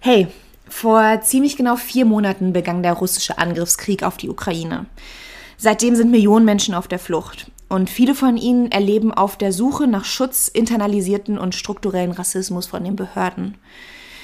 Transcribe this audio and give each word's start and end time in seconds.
Hey, 0.00 0.28
vor 0.68 1.20
ziemlich 1.22 1.56
genau 1.56 1.76
vier 1.76 2.04
Monaten 2.04 2.52
begann 2.52 2.82
der 2.82 2.92
russische 2.92 3.38
Angriffskrieg 3.38 4.02
auf 4.02 4.16
die 4.16 4.28
Ukraine. 4.28 4.86
Seitdem 5.56 5.96
sind 5.96 6.10
Millionen 6.10 6.44
Menschen 6.44 6.74
auf 6.74 6.88
der 6.88 6.98
Flucht. 6.98 7.50
Und 7.68 7.90
viele 7.90 8.14
von 8.14 8.36
ihnen 8.36 8.70
erleben 8.72 9.12
auf 9.12 9.36
der 9.36 9.52
Suche 9.52 9.86
nach 9.86 10.04
Schutz 10.04 10.48
internalisierten 10.48 11.36
und 11.36 11.54
strukturellen 11.54 12.12
Rassismus 12.12 12.66
von 12.66 12.84
den 12.84 12.96
Behörden. 12.96 13.56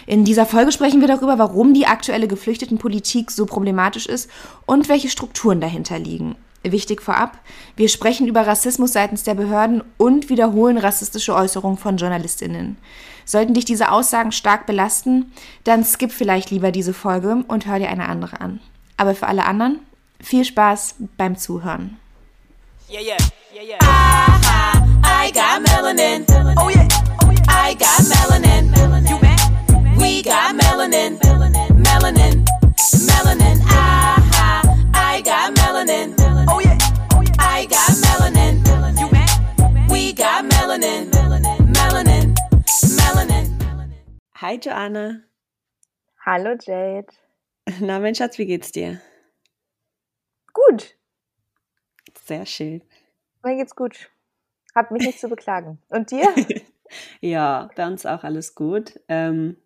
In 0.07 0.25
dieser 0.25 0.47
Folge 0.47 0.73
sprechen 0.73 1.01
wir 1.01 1.09
darüber, 1.09 1.39
warum 1.39 1.75
die 1.75 1.87
aktuelle 1.87 2.29
Geflüchtetenpolitik 2.29 3.31
so 3.31 3.47
problematisch 3.47 4.07
ist 4.07 4.31
und 4.67 4.89
welche 4.89 5.09
Strukturen 5.09 5.61
dahinter 5.61 5.99
liegen. 5.99 6.37
Wichtig 6.63 7.03
vorab, 7.03 7.39
wir 7.77 7.91
sprechen 7.91 8.27
über 8.27 8.47
Rassismus 8.47 8.95
seitens 8.95 9.23
der 9.23 9.35
Behörden 9.35 9.83
und 9.99 10.31
wiederholen 10.31 10.79
rassistische 10.79 11.35
Äußerungen 11.35 11.77
von 11.77 11.99
Journalistinnen. 11.99 12.79
Sollten 13.25 13.55
dich 13.55 13.65
diese 13.65 13.91
Aussagen 13.91 14.33
stark 14.33 14.67
belasten, 14.67 15.33
dann 15.65 15.85
skip 15.85 16.13
vielleicht 16.13 16.51
lieber 16.51 16.73
diese 16.73 16.95
Folge 16.95 17.45
und 17.49 17.67
hör 17.67 17.79
dir 17.79 17.89
eine 17.89 18.09
andere 18.09 18.41
an. 18.41 18.61
Aber 18.97 19.15
für 19.15 19.27
alle 19.27 19.45
anderen, 19.45 19.81
viel 20.21 20.45
Spaß 20.45 20.97
beim 21.17 21.37
Zuhören. 21.37 21.99
Yeah, 22.91 23.01
yeah, 23.01 23.17
melanin. 25.61 26.25
Melanin. 26.29 26.89
Melanin. 30.57 31.19
Melanin, 31.77 32.45
melanin. 33.07 33.64
Hi 44.47 44.59
Joanna. 44.63 45.23
Hallo 46.27 46.55
Jade. 46.61 47.07
Na, 47.81 47.99
mein 47.99 48.15
Schatz, 48.15 48.37
wie 48.37 48.45
geht's 48.45 48.73
dir? 48.73 49.01
Gut. 50.53 50.99
Sehr 52.27 52.45
schön. 52.45 52.83
Mir 53.43 53.57
geht's 53.57 53.75
gut. 53.75 54.11
Hab 54.75 54.91
mich 54.91 55.07
nicht 55.07 55.19
zu 55.19 55.31
beklagen. 55.31 55.79
Und 55.89 56.11
dir? 56.11 56.29
ja, 57.23 57.71
bei 57.75 57.87
uns 57.87 58.05
auch 58.05 58.23
alles 58.23 58.55
gut. 58.55 59.01
Ähm, 59.09 59.57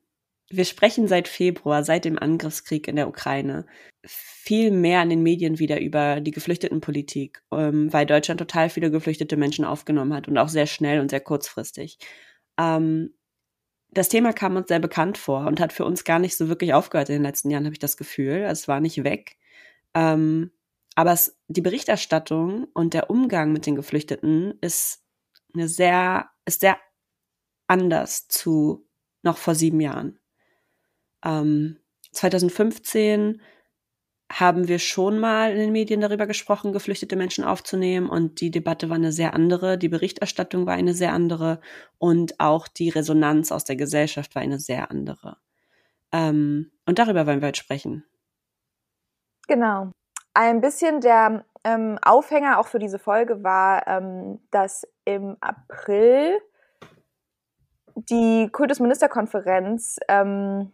wir 0.49 0.65
sprechen 0.65 1.09
seit 1.09 1.27
Februar, 1.27 1.83
seit 1.83 2.05
dem 2.05 2.17
Angriffskrieg 2.17 2.87
in 2.87 2.95
der 2.95 3.09
Ukraine, 3.09 3.67
viel 4.07 4.71
mehr 4.71 5.03
in 5.03 5.11
den 5.11 5.25
Medien 5.25 5.59
wieder 5.59 5.81
über 5.81 6.21
die 6.21 6.31
Geflüchtetenpolitik, 6.31 7.43
ähm, 7.51 7.93
weil 7.93 8.07
Deutschland 8.07 8.39
total 8.39 8.71
viele 8.71 8.93
geflüchtete 8.93 9.37
Menschen 9.37 9.65
aufgenommen 9.65 10.15
hat 10.15 10.29
und 10.29 10.39
auch 10.39 10.49
sehr 10.49 10.67
schnell 10.67 11.01
und 11.01 11.11
sehr 11.11 11.21
kurzfristig. 11.21 11.99
Ähm, 12.57 13.18
das 13.91 14.09
Thema 14.09 14.33
kam 14.33 14.57
uns 14.57 14.69
sehr 14.69 14.81
bekannt 14.81 15.19
vor 15.19 15.47
und 15.47 15.61
hat 15.61 15.73
für 15.73 15.85
uns 15.85 16.05
gar 16.05 16.19
nicht 16.19 16.37
so 16.37 16.49
wirklich 16.49 16.75
aufgehört 16.75 17.09
in 17.09 17.15
den 17.17 17.23
letzten 17.23 17.51
Jahren, 17.51 17.65
habe 17.65 17.75
ich 17.75 17.79
das 17.79 17.97
Gefühl. 17.97 18.45
Es 18.49 18.69
war 18.69 18.81
nicht 18.81 19.03
weg. 19.05 19.37
Ähm, 19.95 20.51
aber 20.95 21.13
es, 21.13 21.39
die 21.49 21.61
Berichterstattung 21.61 22.65
und 22.75 22.93
der 22.93 23.09
Umgang 23.11 23.53
mit 23.53 23.67
den 23.67 23.77
Geflüchteten 23.77 24.59
ist 24.61 25.05
eine 25.55 25.69
sehr, 25.69 26.29
ist 26.45 26.61
sehr 26.61 26.79
anders 27.67 28.29
zu 28.29 28.87
noch 29.23 29.39
vor 29.39 29.55
sieben 29.55 29.81
Jahren. 29.81 30.19
Ähm, 31.25 31.79
2015 32.13 33.41
haben 34.31 34.69
wir 34.69 34.79
schon 34.79 35.19
mal 35.19 35.53
in 35.53 35.59
den 35.59 35.73
Medien 35.73 36.01
darüber 36.01 36.27
gesprochen, 36.27 36.73
geflüchtete 36.73 37.17
Menschen 37.17 37.45
aufzunehmen 37.45 38.11
und 38.11 38.41
die 38.41 38.51
Debatte 38.51 38.89
war 38.91 38.97
eine 38.97 39.13
sehr 39.13 39.35
andere, 39.35 39.79
die 39.79 39.89
Berichterstattung 39.89 40.67
war 40.67 40.75
eine 40.75 40.93
sehr 40.95 41.13
andere 41.13 41.61
und 41.99 42.39
auch 42.39 42.69
die 42.69 42.91
Resonanz 42.91 43.53
aus 43.53 43.65
der 43.65 43.77
Gesellschaft 43.77 44.35
war 44.35 44.43
eine 44.43 44.59
sehr 44.59 44.91
andere. 44.91 45.39
Ähm, 46.13 46.71
und 46.87 46.99
darüber 46.99 47.27
wollen 47.27 47.41
wir 47.41 47.49
heute 47.49 47.61
sprechen. 47.61 48.05
Genau 49.47 49.93
ein 50.39 50.61
bisschen 50.61 51.01
der 51.01 51.45
ähm, 51.65 51.99
Aufhänger 52.01 52.59
auch 52.61 52.69
für 52.69 52.79
diese 52.79 53.01
Folge 53.01 53.43
war, 53.43 53.87
ähm, 53.89 54.39
dass 54.53 54.87
im 55.05 55.37
April 55.41 56.39
die 57.97 58.49
Kultusministerkonferenz 58.53 59.99
ähm, 60.09 60.71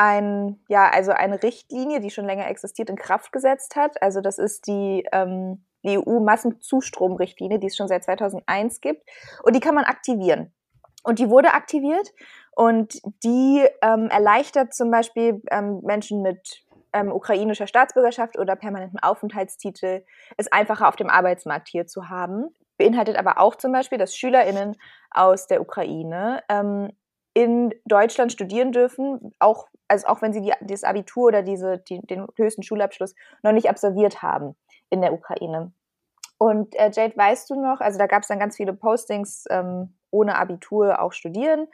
ein, 0.00 0.58
ja, 0.68 0.88
also 0.88 1.12
eine 1.12 1.42
Richtlinie, 1.42 2.00
die 2.00 2.08
schon 2.08 2.24
länger 2.24 2.48
existiert, 2.48 2.88
in 2.88 2.96
Kraft 2.96 3.32
gesetzt 3.32 3.76
hat. 3.76 4.00
Also 4.00 4.22
das 4.22 4.38
ist 4.38 4.66
die, 4.66 5.06
ähm, 5.12 5.62
die 5.84 5.98
EU-Massenzustromrichtlinie, 5.98 7.58
die 7.58 7.66
es 7.66 7.76
schon 7.76 7.86
seit 7.86 8.04
2001 8.04 8.80
gibt. 8.80 9.06
Und 9.42 9.54
die 9.54 9.60
kann 9.60 9.74
man 9.74 9.84
aktivieren. 9.84 10.54
Und 11.02 11.18
die 11.18 11.28
wurde 11.28 11.52
aktiviert 11.52 12.12
und 12.52 12.98
die 13.22 13.62
ähm, 13.82 14.08
erleichtert 14.08 14.72
zum 14.72 14.90
Beispiel 14.90 15.42
ähm, 15.50 15.80
Menschen 15.82 16.22
mit 16.22 16.64
ähm, 16.94 17.12
ukrainischer 17.12 17.66
Staatsbürgerschaft 17.66 18.38
oder 18.38 18.56
permanenten 18.56 18.98
Aufenthaltstitel 19.00 20.04
es 20.38 20.50
einfacher 20.50 20.88
auf 20.88 20.96
dem 20.96 21.10
Arbeitsmarkt 21.10 21.68
hier 21.68 21.86
zu 21.86 22.08
haben. 22.08 22.48
Beinhaltet 22.78 23.18
aber 23.18 23.38
auch 23.38 23.56
zum 23.56 23.72
Beispiel, 23.72 23.98
dass 23.98 24.16
SchülerInnen 24.16 24.76
aus 25.10 25.46
der 25.46 25.60
Ukraine 25.60 26.42
ähm, 26.48 26.90
in 27.34 27.74
Deutschland 27.84 28.32
studieren 28.32 28.72
dürfen, 28.72 29.34
auch, 29.38 29.68
also 29.90 30.06
auch 30.06 30.22
wenn 30.22 30.32
sie 30.32 30.40
die, 30.40 30.52
das 30.60 30.84
Abitur 30.84 31.24
oder 31.28 31.42
diese, 31.42 31.78
die, 31.78 32.00
den 32.00 32.26
höchsten 32.36 32.62
Schulabschluss 32.62 33.14
noch 33.42 33.52
nicht 33.52 33.68
absolviert 33.68 34.22
haben 34.22 34.54
in 34.88 35.00
der 35.00 35.12
Ukraine. 35.12 35.72
Und 36.38 36.74
äh, 36.76 36.90
Jade, 36.92 37.16
weißt 37.16 37.50
du 37.50 37.60
noch, 37.60 37.80
also 37.80 37.98
da 37.98 38.06
gab 38.06 38.22
es 38.22 38.28
dann 38.28 38.38
ganz 38.38 38.56
viele 38.56 38.72
Postings 38.72 39.44
ähm, 39.50 39.94
ohne 40.10 40.38
Abitur 40.38 41.02
auch 41.02 41.12
studieren. 41.12 41.66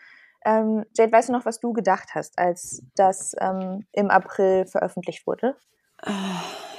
Ähm, 0.44 0.84
Jade, 0.96 1.12
weißt 1.12 1.28
du 1.28 1.32
noch, 1.32 1.44
was 1.44 1.60
du 1.60 1.72
gedacht 1.72 2.14
hast, 2.14 2.38
als 2.38 2.82
das 2.96 3.36
ähm, 3.40 3.86
im 3.92 4.10
April 4.10 4.66
veröffentlicht 4.66 5.26
wurde? 5.26 5.56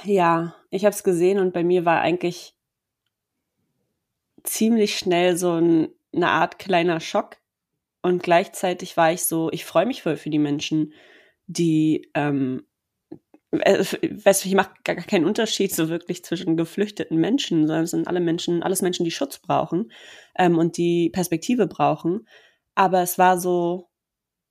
Ja, 0.04 0.54
ich 0.70 0.84
habe 0.84 0.94
es 0.94 1.02
gesehen 1.02 1.38
und 1.38 1.52
bei 1.52 1.64
mir 1.64 1.84
war 1.84 2.00
eigentlich 2.00 2.56
ziemlich 4.44 4.98
schnell 4.98 5.36
so 5.36 5.52
ein, 5.52 5.88
eine 6.14 6.28
Art 6.28 6.58
kleiner 6.58 7.00
Schock. 7.00 7.36
Und 8.02 8.22
gleichzeitig 8.22 8.96
war 8.96 9.12
ich 9.12 9.24
so, 9.24 9.50
ich 9.50 9.64
freue 9.64 9.86
mich 9.86 10.02
voll 10.02 10.16
für 10.16 10.30
die 10.30 10.38
Menschen, 10.38 10.92
die, 11.48 12.10
ähm, 12.14 12.62
äh, 13.50 13.78
weißt 13.80 14.44
du, 14.44 14.48
ich 14.48 14.54
mache 14.54 14.70
gar 14.84 14.96
keinen 14.96 15.24
Unterschied 15.24 15.74
so 15.74 15.88
wirklich 15.88 16.24
zwischen 16.24 16.56
geflüchteten 16.56 17.18
Menschen, 17.18 17.66
sondern 17.66 17.84
es 17.84 17.90
sind 17.90 18.06
alle 18.06 18.20
Menschen, 18.20 18.62
alles 18.62 18.82
Menschen, 18.82 19.04
die 19.04 19.10
Schutz 19.10 19.38
brauchen 19.38 19.90
ähm, 20.36 20.58
und 20.58 20.76
die 20.76 21.10
Perspektive 21.10 21.66
brauchen. 21.66 22.28
Aber 22.74 23.02
es 23.02 23.18
war 23.18 23.40
so, 23.40 23.88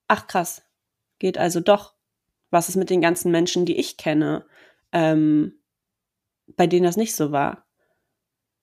ach 0.08 0.28
krass, 0.28 0.64
geht 1.20 1.38
also 1.38 1.60
doch. 1.60 1.96
Was 2.50 2.70
ist 2.70 2.78
mit 2.78 2.90
den 2.90 3.02
ganzen 3.02 3.32
Menschen, 3.32 3.66
die 3.66 3.78
ich 3.78 3.98
kenne, 3.98 4.46
ähm, 4.92 5.62
bei 6.56 6.66
denen 6.66 6.86
das 6.86 6.98
nicht 6.98 7.16
so 7.16 7.32
war? 7.32 7.68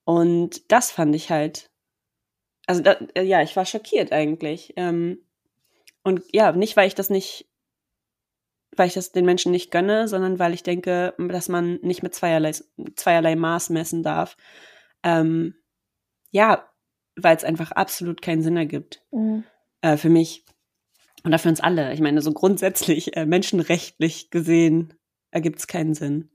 Und 0.05 0.71
das 0.73 0.91
fand 0.91 1.15
ich 1.15 1.31
halt, 1.31 1.71
also 2.67 2.83
da, 2.83 2.93
äh, 3.15 3.23
ja, 3.23 3.43
ich 3.43 3.57
war 3.57 3.67
schockiert 3.67 4.13
eigentlich. 4.13 4.73
Ähm, 4.77 5.25
und 6.03 6.23
ja, 6.33 6.53
nicht, 6.53 6.77
weil 6.77 6.89
ich 6.89 6.95
das 6.95 7.11
nicht, 7.11 7.49
weil 8.77 8.89
ich 8.89 8.95
das 8.95 9.13
den 9.13 9.25
Menschen 9.25 9.53
nicht 9.53 9.71
gönne, 9.71 10.09
sondern 10.09 10.39
weil 10.39 10.55
ich 10.55 10.63
denke, 10.63 11.15
dass 11.19 11.49
man 11.49 11.79
nicht 11.83 12.03
mit 12.03 12.15
zweierlei, 12.15 12.53
zweierlei 12.97 13.37
Maß 13.37 13.71
messen 13.71 14.03
darf. 14.03 14.37
Ähm, 15.03 15.55
ja, 16.31 16.69
weil 17.17 17.37
es 17.37 17.45
einfach 17.45 17.73
absolut 17.73 18.23
keinen 18.23 18.43
Sinn 18.43 18.57
ergibt. 18.57 19.03
Mhm 19.13 19.45
äh, 19.85 19.97
für 19.99 20.09
mich 20.09 20.45
und 21.23 21.39
für 21.39 21.49
uns 21.49 21.61
alle. 21.61 21.93
Ich 21.93 22.01
meine, 22.01 22.23
so 22.23 22.33
grundsätzlich, 22.33 23.17
äh, 23.17 23.27
menschenrechtlich 23.27 24.31
gesehen, 24.31 24.95
ergibt 25.31 25.59
es 25.59 25.67
keinen 25.67 25.95
Sinn. 25.95 26.31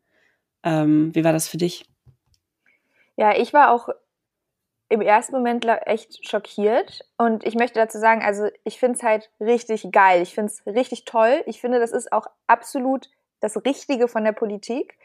Ähm, 0.64 1.14
wie 1.16 1.24
war 1.24 1.34
das 1.34 1.48
für 1.48 1.58
dich? 1.58 1.90
Ja, 3.18 3.36
ich 3.36 3.54
war 3.54 3.72
auch 3.72 3.90
im 4.90 5.02
ersten 5.02 5.36
Moment 5.36 5.66
echt 5.86 6.28
schockiert. 6.28 7.06
Und 7.18 7.46
ich 7.46 7.56
möchte 7.56 7.80
dazu 7.80 8.00
sagen, 8.00 8.22
also 8.24 8.50
ich 8.64 8.80
finde 8.80 8.98
es 8.98 9.04
halt 9.04 9.32
richtig 9.40 9.92
geil. 9.92 10.22
Ich 10.22 10.34
finde 10.34 10.52
es 10.52 10.66
richtig 10.66 11.06
toll. 11.06 11.44
Ich 11.46 11.62
finde, 11.62 11.80
das 11.80 11.92
ist 11.92 12.12
auch 12.12 12.26
absolut 12.48 13.10
das 13.40 13.56
Richtige 13.66 14.08
von 14.08 14.24
der 14.24 14.34
Politik, 14.34 14.98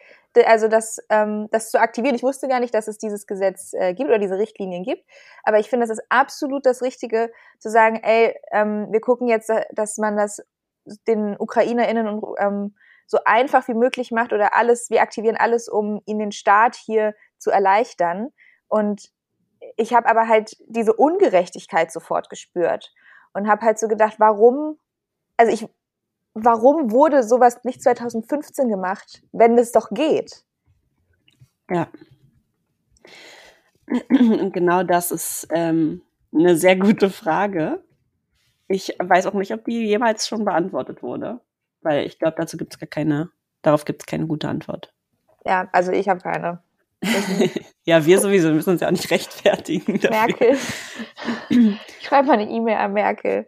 also 0.47 0.67
das, 0.67 0.99
ähm, 1.09 1.49
das 1.53 1.71
zu 1.71 1.79
aktivieren. 1.81 2.17
Ich 2.17 2.23
wusste 2.23 2.49
gar 2.49 2.61
nicht, 2.61 2.75
dass 2.75 2.89
es 2.89 2.99
dieses 2.99 3.27
Gesetz 3.27 3.73
äh, 3.75 3.95
gibt 3.95 4.11
oder 4.11 4.19
diese 4.19 4.39
Richtlinien 4.39 4.83
gibt, 4.83 5.05
aber 5.45 5.59
ich 5.61 5.71
finde, 5.71 5.85
es 5.85 5.91
ist 5.91 6.03
absolut 6.09 6.67
das 6.67 6.83
Richtige 6.83 7.31
zu 7.59 7.71
sagen, 7.71 8.01
ey, 8.03 8.35
ähm, 8.51 8.89
wir 8.91 9.01
gucken 9.01 9.29
jetzt, 9.29 9.53
dass 9.73 9.99
man 9.99 10.17
das 10.17 10.43
den 11.07 11.37
UkrainerInnen 11.39 12.09
und, 12.09 12.25
ähm, 12.39 12.75
so 13.07 13.19
einfach 13.25 13.69
wie 13.69 13.75
möglich 13.75 14.11
macht 14.11 14.33
oder 14.33 14.57
alles, 14.57 14.91
wir 14.91 15.03
aktivieren 15.03 15.37
alles, 15.37 15.69
um 15.69 16.01
ihnen 16.07 16.19
den 16.19 16.33
Staat 16.33 16.75
hier 16.75 17.15
zu 17.39 17.51
erleichtern. 17.51 18.31
Und 18.69 19.11
ich 19.77 19.95
habe 19.95 20.09
aber 20.09 20.29
halt 20.29 20.57
diese 20.69 20.93
Ungerechtigkeit 20.95 21.93
sofort 21.93 22.31
gespürt 22.31 22.93
und 23.33 23.49
habe 23.49 23.63
halt 23.63 23.79
so 23.79 23.89
gedacht, 23.89 24.17
warum, 24.19 24.79
also 25.37 25.53
ich, 25.53 25.69
warum 26.35 26.91
wurde 26.91 27.23
sowas 27.23 27.65
nicht 27.65 27.83
2015 27.83 28.69
gemacht, 28.69 29.23
wenn 29.33 29.59
es 29.59 29.73
doch 29.73 29.91
geht? 29.91 30.45
Ja. 31.71 31.89
Und 34.09 34.53
genau 34.53 34.83
das 34.83 35.11
ist 35.11 35.49
ähm, 35.51 36.03
eine 36.33 36.57
sehr 36.57 36.77
gute 36.77 37.11
Frage. 37.11 37.83
Ich 38.67 38.97
weiß 38.99 39.27
auch 39.27 39.35
nicht, 39.35 39.53
ob 39.53 39.65
die 39.65 39.87
jemals 39.87 40.27
schon 40.27 40.45
beantwortet 40.45 41.03
wurde. 41.03 41.41
Weil 41.83 42.07
ich 42.07 42.19
glaube, 42.19 42.37
dazu 42.39 42.57
gibt 42.57 42.73
es 42.73 42.81
gar 42.81 42.87
keine, 42.87 43.31
darauf 43.63 43.85
gibt 43.85 44.03
es 44.03 44.07
keine 44.07 44.27
gute 44.27 44.49
Antwort. 44.49 44.93
Ja, 45.45 45.69
also 45.73 45.93
ich 45.93 46.09
habe 46.09 46.21
keine. 46.21 46.63
ja, 47.85 48.05
wir 48.05 48.19
sowieso 48.19 48.53
müssen 48.53 48.71
uns 48.71 48.81
ja 48.81 48.89
auch 48.89 48.93
nicht 48.93 49.11
rechtfertigen. 49.11 50.01
Dafür. 50.01 50.11
Merkel. 50.11 50.59
Ich 52.01 52.07
schreibe 52.07 52.29
mal 52.29 52.39
eine 52.39 52.51
E-Mail 52.51 52.77
an 52.77 52.95
Merkel. 52.95 53.45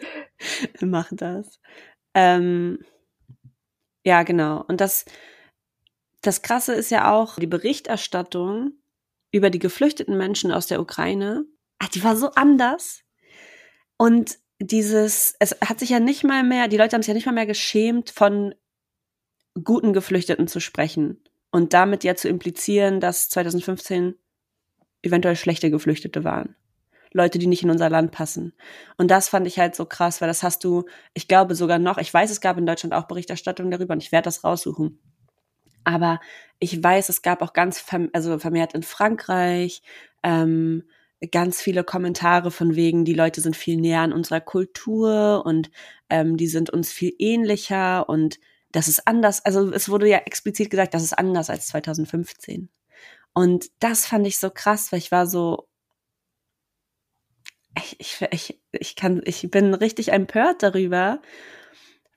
Mach 0.80 1.08
das. 1.10 1.58
Ähm, 2.14 2.78
ja, 4.04 4.22
genau. 4.22 4.64
Und 4.68 4.80
das, 4.80 5.04
das 6.22 6.42
Krasse 6.42 6.74
ist 6.74 6.90
ja 6.90 7.12
auch 7.12 7.36
die 7.36 7.48
Berichterstattung 7.48 8.72
über 9.32 9.50
die 9.50 9.58
geflüchteten 9.58 10.16
Menschen 10.16 10.52
aus 10.52 10.68
der 10.68 10.80
Ukraine. 10.80 11.44
Ach, 11.80 11.88
die 11.88 12.04
war 12.04 12.16
so 12.16 12.30
anders. 12.30 13.02
Und 13.96 14.38
dieses, 14.60 15.34
es 15.40 15.56
hat 15.60 15.80
sich 15.80 15.90
ja 15.90 16.00
nicht 16.00 16.24
mal 16.24 16.42
mehr, 16.42 16.68
die 16.68 16.76
Leute 16.76 16.94
haben 16.94 17.02
sich 17.02 17.08
ja 17.08 17.14
nicht 17.14 17.26
mal 17.26 17.32
mehr 17.32 17.46
geschämt, 17.46 18.10
von 18.10 18.54
guten 19.62 19.92
Geflüchteten 19.92 20.48
zu 20.48 20.60
sprechen. 20.60 21.22
Und 21.50 21.72
damit 21.72 22.04
ja 22.04 22.14
zu 22.14 22.28
implizieren, 22.28 23.00
dass 23.00 23.30
2015 23.30 24.14
eventuell 25.02 25.36
schlechte 25.36 25.70
Geflüchtete 25.70 26.24
waren. 26.24 26.56
Leute, 27.12 27.38
die 27.38 27.46
nicht 27.46 27.62
in 27.62 27.70
unser 27.70 27.88
Land 27.88 28.12
passen. 28.12 28.52
Und 28.98 29.10
das 29.10 29.28
fand 29.28 29.46
ich 29.46 29.58
halt 29.58 29.74
so 29.74 29.86
krass, 29.86 30.20
weil 30.20 30.28
das 30.28 30.42
hast 30.42 30.62
du, 30.64 30.84
ich 31.14 31.26
glaube 31.26 31.54
sogar 31.54 31.78
noch, 31.78 31.98
ich 31.98 32.12
weiß, 32.12 32.30
es 32.30 32.40
gab 32.40 32.58
in 32.58 32.66
Deutschland 32.66 32.92
auch 32.92 33.08
Berichterstattung 33.08 33.70
darüber 33.70 33.94
und 33.94 34.02
ich 34.02 34.12
werde 34.12 34.24
das 34.26 34.44
raussuchen. 34.44 34.98
Aber 35.84 36.20
ich 36.58 36.82
weiß, 36.82 37.08
es 37.08 37.22
gab 37.22 37.40
auch 37.40 37.54
ganz 37.54 37.80
verm 37.80 38.10
also 38.12 38.38
vermehrt 38.38 38.74
in 38.74 38.82
Frankreich 38.82 39.82
ähm, 40.22 40.84
ganz 41.32 41.60
viele 41.60 41.82
Kommentare 41.82 42.50
von 42.50 42.76
wegen, 42.76 43.04
die 43.04 43.14
Leute 43.14 43.40
sind 43.40 43.56
viel 43.56 43.76
näher 43.76 44.02
an 44.02 44.12
unserer 44.12 44.40
Kultur 44.40 45.44
und 45.44 45.70
ähm, 46.10 46.36
die 46.36 46.46
sind 46.46 46.70
uns 46.70 46.92
viel 46.92 47.12
ähnlicher 47.18 48.08
und 48.08 48.38
das 48.72 48.88
ist 48.88 49.06
anders. 49.06 49.44
Also 49.44 49.72
es 49.72 49.88
wurde 49.88 50.08
ja 50.08 50.18
explizit 50.18 50.70
gesagt, 50.70 50.94
das 50.94 51.02
ist 51.02 51.14
anders 51.14 51.50
als 51.50 51.68
2015. 51.68 52.68
Und 53.34 53.70
das 53.80 54.06
fand 54.06 54.26
ich 54.26 54.38
so 54.38 54.50
krass, 54.50 54.92
weil 54.92 54.98
ich 54.98 55.12
war 55.12 55.26
so, 55.26 55.68
ich, 57.76 58.00
ich, 58.00 58.28
ich, 58.32 58.60
ich 58.72 58.96
kann, 58.96 59.22
ich 59.24 59.50
bin 59.50 59.74
richtig 59.74 60.12
empört 60.12 60.62
darüber, 60.62 61.20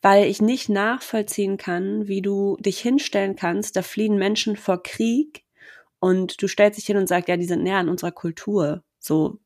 weil 0.02 0.26
ich 0.26 0.42
nicht 0.42 0.70
nachvollziehen 0.70 1.58
kann, 1.58 2.08
wie 2.08 2.22
du 2.22 2.58
dich 2.60 2.80
hinstellen 2.80 3.36
kannst. 3.36 3.76
Da 3.76 3.84
fliehen 3.84 4.18
Menschen 4.18 4.58
vor 4.58 4.82
Krieg 4.82 5.46
und 6.00 6.42
du 6.42 6.48
stellst 6.48 6.80
dich 6.80 6.88
hin 6.88 6.98
und 6.98 7.08
sagst, 7.08 7.30
ja, 7.30 7.38
die 7.38 7.46
sind 7.46 7.64
näher 7.64 7.78
an 7.78 7.90
unserer 7.90 8.12
Kultur, 8.12 8.84
so 9.00 9.40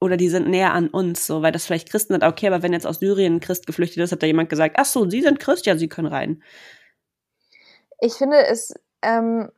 oder 0.00 0.16
die 0.16 0.28
sind 0.28 0.48
näher 0.48 0.72
an 0.72 0.88
uns, 0.88 1.26
so 1.26 1.42
weil 1.42 1.52
das 1.52 1.66
vielleicht 1.66 1.90
Christen 1.90 2.14
sind. 2.14 2.24
Okay, 2.24 2.46
aber 2.46 2.62
wenn 2.62 2.72
jetzt 2.72 2.86
aus 2.86 3.00
Syrien 3.00 3.36
ein 3.36 3.40
Christ 3.40 3.66
geflüchtet 3.66 4.02
ist, 4.02 4.12
hat 4.12 4.22
da 4.22 4.26
jemand 4.26 4.48
gesagt, 4.48 4.76
ach 4.78 4.86
so, 4.86 5.08
Sie 5.08 5.22
sind 5.22 5.38
Christ, 5.38 5.66
ja, 5.66 5.76
Sie 5.76 5.88
können 5.88 6.08
rein. 6.08 6.42
Ich 8.00 8.14
finde 8.14 8.46
es 8.46 8.72
ähm, 9.02 9.50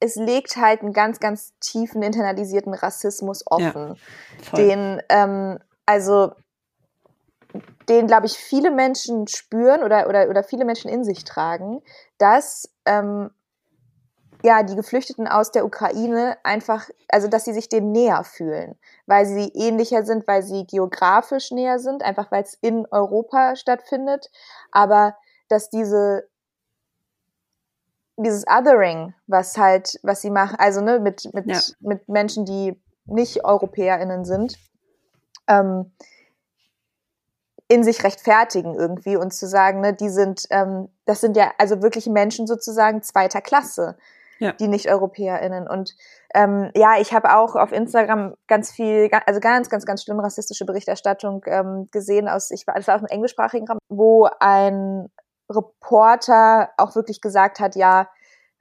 es 0.00 0.16
legt 0.16 0.56
halt 0.56 0.82
einen 0.82 0.92
ganz, 0.92 1.18
ganz 1.18 1.54
tiefen 1.60 2.02
internalisierten 2.02 2.74
Rassismus 2.74 3.42
offen, 3.46 3.96
ja, 4.52 4.56
den 4.56 5.02
ähm, 5.08 5.58
also 5.86 6.32
den, 7.88 8.06
glaube 8.06 8.26
ich, 8.26 8.32
viele 8.32 8.70
Menschen 8.70 9.28
spüren 9.28 9.82
oder, 9.82 10.08
oder, 10.08 10.28
oder 10.28 10.42
viele 10.42 10.64
Menschen 10.64 10.90
in 10.90 11.04
sich 11.04 11.24
tragen, 11.24 11.82
dass 12.18 12.68
ähm, 12.84 13.30
ja, 14.44 14.62
die 14.62 14.76
Geflüchteten 14.76 15.26
aus 15.26 15.52
der 15.52 15.64
Ukraine 15.64 16.36
einfach, 16.42 16.90
also 17.08 17.28
dass 17.28 17.46
sie 17.46 17.54
sich 17.54 17.70
dem 17.70 17.92
näher 17.92 18.24
fühlen, 18.24 18.78
weil 19.06 19.24
sie 19.24 19.50
ähnlicher 19.54 20.04
sind, 20.04 20.28
weil 20.28 20.42
sie 20.42 20.66
geografisch 20.66 21.50
näher 21.50 21.78
sind, 21.78 22.02
einfach 22.02 22.30
weil 22.30 22.42
es 22.42 22.52
in 22.60 22.86
Europa 22.90 23.56
stattfindet, 23.56 24.30
aber 24.70 25.16
dass 25.48 25.70
diese 25.70 26.28
dieses 28.16 28.44
Othering, 28.46 29.14
was 29.26 29.56
halt, 29.56 29.98
was 30.02 30.20
sie 30.20 30.30
machen, 30.30 30.56
also 30.58 30.82
ne, 30.82 31.00
mit, 31.00 31.32
mit, 31.32 31.46
ja. 31.46 31.58
mit 31.80 32.06
Menschen, 32.08 32.44
die 32.44 32.80
nicht 33.06 33.44
EuropäerInnen 33.44 34.24
sind, 34.24 34.56
ähm, 35.48 35.90
in 37.66 37.82
sich 37.82 38.04
rechtfertigen 38.04 38.74
irgendwie 38.74 39.16
und 39.16 39.32
zu 39.32 39.48
sagen, 39.48 39.80
ne, 39.80 39.94
die 39.94 40.10
sind, 40.10 40.44
ähm, 40.50 40.90
das 41.06 41.22
sind 41.22 41.36
ja 41.36 41.50
also 41.58 41.82
wirklich 41.82 42.06
Menschen 42.06 42.46
sozusagen 42.46 43.02
zweiter 43.02 43.40
Klasse, 43.40 43.96
ja. 44.38 44.52
die 44.52 44.68
Nicht-EuropäerInnen. 44.68 45.68
Und 45.68 45.94
ähm, 46.34 46.70
ja, 46.74 46.98
ich 47.00 47.12
habe 47.12 47.36
auch 47.36 47.54
auf 47.54 47.72
Instagram 47.72 48.34
ganz 48.46 48.72
viel, 48.72 49.10
also 49.26 49.40
ganz, 49.40 49.68
ganz, 49.68 49.86
ganz 49.86 50.02
schlimm 50.02 50.20
rassistische 50.20 50.64
Berichterstattung 50.64 51.42
ähm, 51.46 51.88
gesehen 51.92 52.28
aus, 52.28 52.50
ich 52.50 52.66
war, 52.66 52.74
das 52.74 52.86
war 52.86 52.96
aus 52.96 53.00
dem 53.00 53.08
englischsprachigen 53.08 53.68
Raum, 53.68 53.78
wo 53.88 54.28
ein 54.40 55.08
Reporter 55.50 56.70
auch 56.76 56.94
wirklich 56.94 57.20
gesagt 57.20 57.60
hat, 57.60 57.76
ja, 57.76 58.08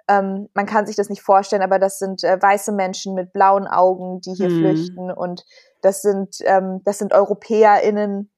ähm, 0.07 0.49
man 0.53 0.65
kann 0.65 0.85
sich 0.85 0.95
das 0.95 1.09
nicht 1.09 1.21
vorstellen, 1.21 1.61
aber 1.61 1.79
das 1.79 1.97
sind 1.97 2.23
äh, 2.23 2.41
weiße 2.41 2.73
Menschen 2.73 3.15
mit 3.15 3.31
blauen 3.31 3.67
Augen, 3.67 4.19
die 4.19 4.33
hier 4.33 4.49
hm. 4.49 4.59
flüchten 4.59 5.11
und 5.11 5.45
das 5.81 6.01
sind 6.01 6.37
ähm, 6.41 6.81
das 6.83 6.97
sind 6.97 7.13
EuropäerInnen. 7.13 8.29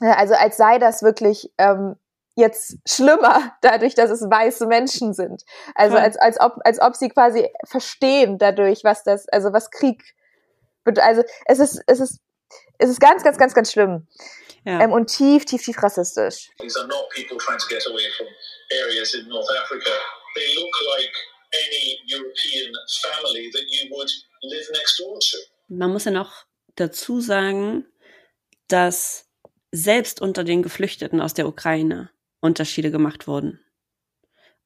Also 0.00 0.34
als 0.34 0.56
sei 0.56 0.78
das 0.78 1.02
wirklich 1.02 1.52
ähm, 1.58 1.96
jetzt 2.36 2.78
schlimmer, 2.86 3.56
dadurch, 3.62 3.94
dass 3.94 4.10
es 4.10 4.22
weiße 4.22 4.66
Menschen 4.66 5.14
sind. 5.14 5.42
Also 5.74 5.96
als, 5.96 6.16
als 6.16 6.40
ob 6.40 6.56
als 6.64 6.80
ob 6.80 6.96
sie 6.96 7.08
quasi 7.08 7.48
verstehen 7.66 8.38
dadurch, 8.38 8.84
was 8.84 9.04
das, 9.04 9.28
also 9.28 9.52
was 9.52 9.70
Krieg 9.70 10.02
bedeutet. 10.84 11.04
Also 11.04 11.22
es 11.46 11.58
ist 11.58 11.82
es 11.86 12.00
ist 12.00 12.20
es 12.78 12.90
ist 12.90 13.00
ganz 13.00 13.22
ganz 13.22 13.38
ganz 13.38 13.54
ganz 13.54 13.72
schlimm. 13.72 14.06
Ja. 14.64 14.80
Ähm, 14.80 14.92
und 14.92 15.08
tief, 15.08 15.44
tief, 15.44 15.62
tief 15.62 15.82
rassistisch. 15.82 16.50
These 16.58 16.78
are 16.78 16.88
not 16.88 17.10
people 17.10 17.36
trying 17.36 17.58
to 17.58 17.66
get 17.68 17.86
away 17.86 18.08
from 18.16 18.26
areas 18.82 19.14
in 19.14 19.28
North 19.28 19.48
Africa. 19.62 19.90
They 20.34 20.54
look 20.56 20.74
like 20.96 21.12
any 21.52 21.98
European 22.06 22.72
family 23.02 23.50
that 23.52 23.64
you 23.68 23.90
would 23.90 24.10
live 24.42 24.70
next 24.72 24.98
door 24.98 25.18
to. 25.20 25.36
Man 25.68 25.92
muss 25.92 26.04
ja 26.04 26.10
noch 26.10 26.46
dazu 26.76 27.20
sagen, 27.20 27.86
dass 28.68 29.26
selbst 29.70 30.20
unter 30.20 30.44
den 30.44 30.62
Geflüchteten 30.62 31.20
aus 31.20 31.34
der 31.34 31.46
Ukraine 31.46 32.10
Unterschiede 32.44 32.90
gemacht 32.90 33.26
wurden 33.26 33.60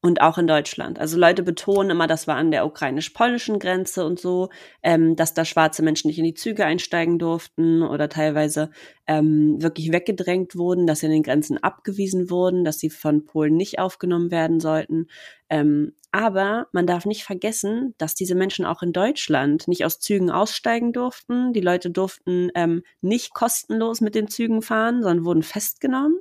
und 0.01 0.21
auch 0.21 0.39
in 0.39 0.47
Deutschland. 0.47 0.99
Also 1.01 1.19
Leute 1.19 1.43
betonen 1.43 1.91
immer, 1.91 2.07
das 2.07 2.29
war 2.29 2.37
an 2.37 2.53
der 2.53 2.65
ukrainisch-polnischen 2.67 3.59
Grenze 3.59 4.05
und 4.07 4.21
so, 4.21 4.49
ähm, 4.83 5.17
dass 5.17 5.35
da 5.35 5.45
schwarze 5.45 5.83
Menschen 5.83 6.09
nicht 6.09 6.19
in 6.19 6.25
die 6.25 6.35
Züge 6.35 6.65
einsteigen 6.65 7.19
durften 7.19 7.83
oder 7.83 8.09
teilweise 8.09 8.71
ähm, 9.09 9.61
wirklich 9.61 9.91
weggedrängt 9.91 10.55
wurden, 10.55 10.87
dass 10.87 11.01
sie 11.01 11.07
an 11.07 11.13
den 11.13 11.25
Grenzen 11.25 11.59
abgewiesen 11.59 12.31
wurden, 12.31 12.65
dass 12.65 12.79
sie 12.79 12.91
von 12.91 13.25
Polen 13.25 13.57
nicht 13.57 13.81
aufgenommen 13.81 14.31
werden 14.31 14.61
sollten. 14.61 15.09
Ähm, 15.51 15.95
aber 16.13 16.69
man 16.73 16.87
darf 16.87 17.05
nicht 17.05 17.25
vergessen, 17.25 17.95
dass 17.99 18.15
diese 18.15 18.37
Menschen 18.37 18.65
auch 18.65 18.83
in 18.83 18.93
Deutschland 18.93 19.67
nicht 19.67 19.85
aus 19.85 19.99
Zügen 19.99 20.31
aussteigen 20.31 20.93
durften. 20.93 21.53
Die 21.53 21.61
Leute 21.61 21.91
durften 21.91 22.51
ähm, 22.55 22.83
nicht 23.01 23.35
kostenlos 23.35 24.01
mit 24.01 24.15
den 24.15 24.29
Zügen 24.29 24.63
fahren, 24.63 25.03
sondern 25.03 25.25
wurden 25.25 25.43
festgenommen 25.43 26.19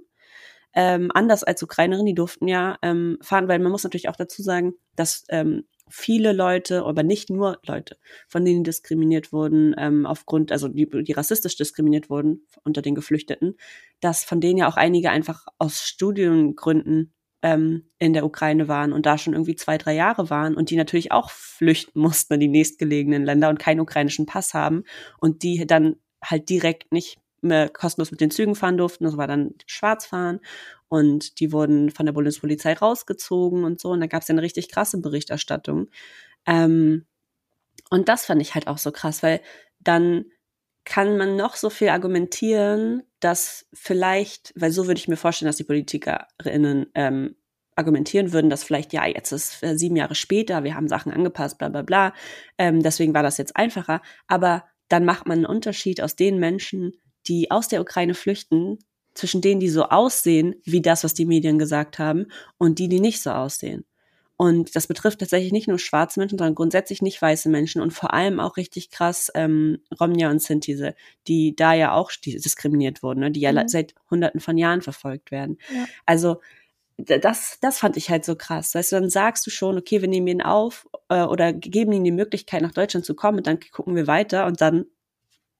ähm, 0.77 1.09
anders 1.11 1.43
als 1.43 1.63
Ukrainerinnen, 1.63 2.05
die 2.05 2.13
durften 2.13 2.47
ja 2.47 2.77
ähm, 2.83 3.17
fahren, 3.21 3.47
weil 3.47 3.57
man 3.57 3.71
muss 3.71 3.83
natürlich 3.83 4.09
auch 4.09 4.15
dazu 4.15 4.43
sagen, 4.43 4.75
dass 4.95 5.23
ähm, 5.29 5.63
viele 5.89 6.33
Leute, 6.33 6.85
aber 6.85 7.01
nicht 7.01 7.31
nur 7.31 7.57
Leute, 7.65 7.97
von 8.27 8.45
denen 8.45 8.63
diskriminiert 8.63 9.33
wurden, 9.33 9.73
ähm, 9.79 10.05
aufgrund, 10.05 10.51
also 10.51 10.67
die, 10.67 10.87
die 10.87 11.13
rassistisch 11.13 11.55
diskriminiert 11.55 12.11
wurden 12.11 12.45
unter 12.63 12.83
den 12.83 12.93
Geflüchteten, 12.93 13.55
dass 14.01 14.23
von 14.23 14.39
denen 14.39 14.59
ja 14.59 14.67
auch 14.67 14.77
einige 14.77 15.09
einfach 15.09 15.47
aus 15.57 15.81
Studiengründen 15.81 17.11
ähm, 17.41 17.89
in 17.97 18.13
der 18.13 18.23
Ukraine 18.23 18.67
waren 18.67 18.93
und 18.93 19.07
da 19.07 19.17
schon 19.17 19.33
irgendwie 19.33 19.55
zwei, 19.55 19.79
drei 19.79 19.95
Jahre 19.95 20.29
waren 20.29 20.55
und 20.55 20.69
die 20.69 20.75
natürlich 20.75 21.11
auch 21.11 21.31
flüchten 21.31 21.99
mussten 21.99 22.35
in 22.35 22.39
die 22.39 22.49
nächstgelegenen 22.49 23.25
Länder 23.25 23.49
und 23.49 23.57
keinen 23.57 23.79
ukrainischen 23.79 24.27
Pass 24.27 24.53
haben 24.53 24.83
und 25.19 25.41
die 25.41 25.65
dann 25.65 25.95
halt 26.23 26.49
direkt 26.49 26.91
nicht 26.91 27.17
kostenlos 27.73 28.11
mit 28.11 28.21
den 28.21 28.31
Zügen 28.31 28.55
fahren 28.55 28.77
durften. 28.77 29.03
Das 29.03 29.17
war 29.17 29.27
dann 29.27 29.53
Schwarzfahren. 29.65 30.39
Und 30.89 31.39
die 31.39 31.51
wurden 31.51 31.91
von 31.91 32.05
der 32.05 32.13
Bundespolizei 32.13 32.73
rausgezogen 32.73 33.63
und 33.63 33.79
so. 33.79 33.89
Und 33.89 34.01
da 34.01 34.07
gab 34.07 34.21
es 34.21 34.29
eine 34.29 34.41
richtig 34.41 34.69
krasse 34.69 34.99
Berichterstattung. 34.99 35.89
Ähm, 36.45 37.05
und 37.89 38.09
das 38.09 38.25
fand 38.25 38.41
ich 38.41 38.55
halt 38.55 38.67
auch 38.67 38.77
so 38.77 38.91
krass, 38.91 39.23
weil 39.23 39.41
dann 39.79 40.25
kann 40.85 41.17
man 41.17 41.35
noch 41.35 41.55
so 41.55 41.69
viel 41.69 41.89
argumentieren, 41.89 43.03
dass 43.19 43.67
vielleicht, 43.73 44.53
weil 44.55 44.71
so 44.71 44.87
würde 44.87 44.99
ich 44.99 45.07
mir 45.09 45.17
vorstellen, 45.17 45.47
dass 45.47 45.57
die 45.57 45.65
PolitikerInnen 45.65 46.87
ähm, 46.95 47.35
argumentieren 47.75 48.31
würden, 48.31 48.49
dass 48.49 48.63
vielleicht, 48.63 48.93
ja, 48.93 49.05
jetzt 49.05 49.31
ist 49.31 49.61
äh, 49.63 49.77
sieben 49.77 49.95
Jahre 49.97 50.15
später, 50.15 50.63
wir 50.63 50.75
haben 50.75 50.87
Sachen 50.87 51.11
angepasst, 51.11 51.57
bla 51.57 51.69
bla 51.69 51.81
bla, 51.81 52.13
ähm, 52.57 52.81
deswegen 52.81 53.13
war 53.13 53.21
das 53.23 53.37
jetzt 53.37 53.55
einfacher. 53.55 54.01
Aber 54.27 54.63
dann 54.87 55.05
macht 55.05 55.27
man 55.27 55.39
einen 55.39 55.45
Unterschied 55.45 56.01
aus 56.01 56.15
den 56.15 56.39
Menschen, 56.39 56.93
die 57.27 57.51
aus 57.51 57.67
der 57.67 57.81
Ukraine 57.81 58.13
flüchten, 58.13 58.79
zwischen 59.13 59.41
denen, 59.41 59.59
die 59.59 59.69
so 59.69 59.85
aussehen, 59.85 60.55
wie 60.63 60.81
das, 60.81 61.03
was 61.03 61.13
die 61.13 61.25
Medien 61.25 61.57
gesagt 61.57 61.99
haben, 61.99 62.27
und 62.57 62.79
die, 62.79 62.87
die 62.87 62.99
nicht 62.99 63.21
so 63.21 63.31
aussehen. 63.31 63.85
Und 64.39 64.75
das 64.75 64.85
betrifft 64.85 65.19
tatsächlich 65.19 65.51
nicht 65.51 65.67
nur 65.67 65.79
schwarze 65.79 66.19
Menschen, 66.19 66.37
sondern 66.37 66.53
grundsätzlich 66.53 67.01
nicht 67.01 67.19
weiße 67.19 67.49
Menschen 67.49 67.81
und 67.81 67.91
vor 67.91 68.13
allem 68.13 68.39
auch 68.39 68.55
richtig 68.55 68.91
krass 68.91 69.31
ähm, 69.33 69.79
Romnia 69.99 70.29
und 70.29 70.43
Sintise, 70.43 70.93
die 71.25 71.55
da 71.55 71.73
ja 71.73 71.93
auch 71.93 72.11
diskriminiert 72.11 73.01
wurden, 73.01 73.21
ne? 73.21 73.31
die 73.31 73.39
ja 73.39 73.51
mhm. 73.51 73.67
seit 73.67 73.95
hunderten 74.11 74.39
von 74.39 74.55
Jahren 74.55 74.83
verfolgt 74.83 75.31
werden. 75.31 75.57
Ja. 75.73 75.85
Also 76.05 76.39
das, 76.97 77.57
das 77.61 77.79
fand 77.79 77.97
ich 77.97 78.11
halt 78.11 78.25
so 78.25 78.35
krass. 78.35 78.75
Weißt 78.75 78.91
du, 78.91 78.97
dann 78.97 79.09
sagst 79.09 79.45
du 79.47 79.49
schon, 79.49 79.77
okay, 79.77 80.01
wir 80.01 80.07
nehmen 80.07 80.27
ihn 80.27 80.41
auf 80.43 80.87
äh, 81.09 81.23
oder 81.23 81.51
geben 81.51 81.91
ihm 81.91 82.03
die 82.03 82.11
Möglichkeit, 82.11 82.61
nach 82.61 82.73
Deutschland 82.73 83.05
zu 83.05 83.15
kommen 83.15 83.39
und 83.39 83.47
dann 83.47 83.59
gucken 83.71 83.95
wir 83.95 84.05
weiter 84.05 84.45
und 84.45 84.61
dann 84.61 84.85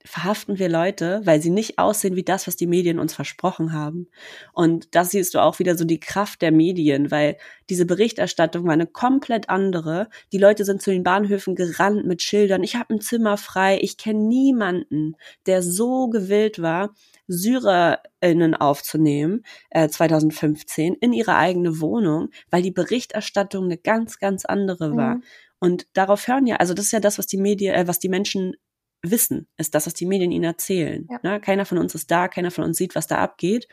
verhaften 0.07 0.59
wir 0.59 0.69
Leute, 0.69 1.21
weil 1.23 1.41
sie 1.41 1.49
nicht 1.49 1.79
aussehen 1.79 2.15
wie 2.15 2.23
das, 2.23 2.47
was 2.47 2.55
die 2.55 2.67
Medien 2.67 2.99
uns 2.99 3.13
versprochen 3.13 3.73
haben. 3.73 4.07
Und 4.53 4.95
das 4.95 5.11
siehst 5.11 5.33
du 5.33 5.39
auch 5.39 5.59
wieder 5.59 5.77
so 5.77 5.85
die 5.85 5.99
Kraft 5.99 6.41
der 6.41 6.51
Medien, 6.51 7.11
weil 7.11 7.37
diese 7.69 7.85
Berichterstattung 7.85 8.65
war 8.65 8.73
eine 8.73 8.87
komplett 8.87 9.49
andere. 9.49 10.09
Die 10.31 10.37
Leute 10.37 10.65
sind 10.65 10.81
zu 10.81 10.91
den 10.91 11.03
Bahnhöfen 11.03 11.55
gerannt 11.55 12.05
mit 12.05 12.21
Schildern, 12.21 12.63
ich 12.63 12.75
habe 12.75 12.95
ein 12.95 13.01
Zimmer 13.01 13.37
frei, 13.37 13.79
ich 13.81 13.97
kenne 13.97 14.21
niemanden, 14.21 15.15
der 15.45 15.61
so 15.61 16.07
gewillt 16.09 16.61
war, 16.61 16.93
SyrerInnen 17.27 18.55
aufzunehmen, 18.55 19.43
äh, 19.69 19.89
2015, 19.89 20.95
in 20.95 21.13
ihre 21.13 21.35
eigene 21.35 21.79
Wohnung, 21.81 22.29
weil 22.49 22.61
die 22.61 22.71
Berichterstattung 22.71 23.65
eine 23.65 23.77
ganz, 23.77 24.19
ganz 24.19 24.45
andere 24.45 24.95
war. 24.95 25.15
Mhm. 25.15 25.23
Und 25.59 25.87
darauf 25.93 26.27
hören 26.27 26.45
ja, 26.45 26.57
also 26.57 26.73
das 26.73 26.85
ist 26.85 26.91
ja 26.91 26.99
das, 26.99 27.17
was 27.17 27.27
die 27.27 27.37
Medien, 27.37 27.73
äh, 27.73 27.87
was 27.87 27.99
die 27.99 28.09
Menschen 28.09 28.55
wissen, 29.03 29.47
ist 29.57 29.75
das, 29.75 29.85
was 29.85 29.93
die 29.93 30.05
Medien 30.05 30.31
ihnen 30.31 30.43
erzählen. 30.43 31.07
Ja. 31.09 31.19
Ne? 31.23 31.39
Keiner 31.39 31.65
von 31.65 31.77
uns 31.77 31.95
ist 31.95 32.11
da, 32.11 32.27
keiner 32.27 32.51
von 32.51 32.63
uns 32.63 32.77
sieht, 32.77 32.95
was 32.95 33.07
da 33.07 33.17
abgeht. 33.17 33.67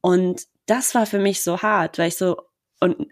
Und 0.00 0.46
das 0.66 0.94
war 0.94 1.06
für 1.06 1.18
mich 1.18 1.42
so 1.42 1.62
hart, 1.62 1.98
weil 1.98 2.08
ich 2.08 2.16
so, 2.16 2.42
und, 2.80 3.08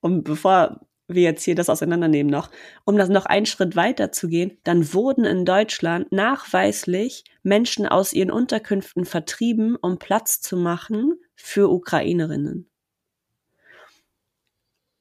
und 0.00 0.24
bevor 0.24 0.80
wir 1.06 1.22
jetzt 1.22 1.44
hier 1.44 1.54
das 1.54 1.68
auseinandernehmen 1.68 2.30
noch, 2.30 2.50
um 2.84 2.96
das 2.96 3.08
noch 3.08 3.26
einen 3.26 3.46
Schritt 3.46 3.76
weiter 3.76 4.10
zu 4.10 4.28
gehen, 4.28 4.58
dann 4.64 4.94
wurden 4.94 5.24
in 5.24 5.44
Deutschland 5.44 6.10
nachweislich 6.12 7.24
Menschen 7.42 7.86
aus 7.86 8.12
ihren 8.12 8.30
Unterkünften 8.30 9.04
vertrieben, 9.04 9.76
um 9.76 9.98
Platz 9.98 10.40
zu 10.40 10.56
machen 10.56 11.20
für 11.36 11.70
Ukrainerinnen. 11.70 12.70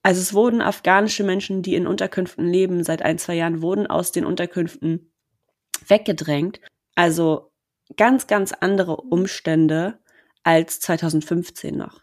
Also 0.06 0.20
es 0.20 0.34
wurden 0.34 0.62
afghanische 0.62 1.24
Menschen, 1.24 1.62
die 1.62 1.76
in 1.76 1.88
Unterkünften 1.88 2.46
leben, 2.46 2.84
seit 2.84 3.02
ein, 3.02 3.18
zwei 3.18 3.36
Jahren, 3.36 3.62
wurden 3.62 3.88
aus 3.88 4.12
den 4.12 4.26
Unterkünften 4.26 5.13
weggedrängt. 5.90 6.60
Also 6.96 7.52
ganz, 7.98 8.28
ganz 8.28 8.52
andere 8.52 8.98
Umstände 8.98 10.00
als 10.44 10.80
2015 10.80 11.76
noch. 11.76 12.02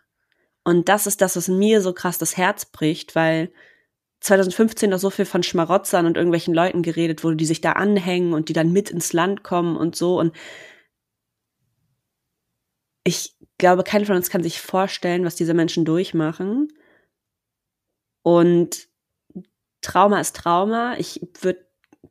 Und 0.64 0.88
das 0.88 1.06
ist 1.06 1.20
das, 1.20 1.36
was 1.36 1.48
mir 1.48 1.80
so 1.80 1.92
krass 1.92 2.18
das 2.18 2.36
Herz 2.36 2.66
bricht, 2.66 3.14
weil 3.14 3.52
2015 4.20 4.90
noch 4.90 4.98
so 4.98 5.10
viel 5.10 5.24
von 5.24 5.42
Schmarotzern 5.42 6.06
und 6.06 6.16
irgendwelchen 6.16 6.54
Leuten 6.54 6.82
geredet 6.82 7.24
wurde, 7.24 7.36
die 7.36 7.46
sich 7.46 7.62
da 7.62 7.72
anhängen 7.72 8.34
und 8.34 8.48
die 8.48 8.52
dann 8.52 8.72
mit 8.72 8.90
ins 8.90 9.12
Land 9.12 9.42
kommen 9.42 9.76
und 9.76 9.96
so. 9.96 10.18
Und 10.18 10.36
ich 13.04 13.34
glaube, 13.56 13.82
keiner 13.82 14.04
von 14.04 14.16
uns 14.16 14.28
kann 14.28 14.42
sich 14.42 14.60
vorstellen, 14.60 15.24
was 15.24 15.36
diese 15.36 15.54
Menschen 15.54 15.86
durchmachen. 15.86 16.68
Und 18.22 18.88
Trauma 19.80 20.20
ist 20.20 20.36
Trauma. 20.36 20.96
Ich 20.98 21.26
würde 21.40 21.66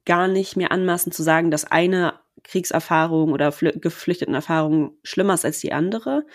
gar 0.06 0.28
nicht 0.28 0.56
mehr 0.56 0.72
anmaßen 0.72 1.12
zu 1.12 1.24
sagen, 1.24 1.52
dass 1.52 1.66
eine 1.66 2.20
Kriegserfahrung 2.44 3.32
oder 3.32 3.52
geflüchteten 3.52 4.34
Erfahrung 4.34 4.98
schlimmer 5.04 5.34
ist 5.34 5.46
als 5.46 5.60
die 5.60 5.74
andere. 5.74 6.26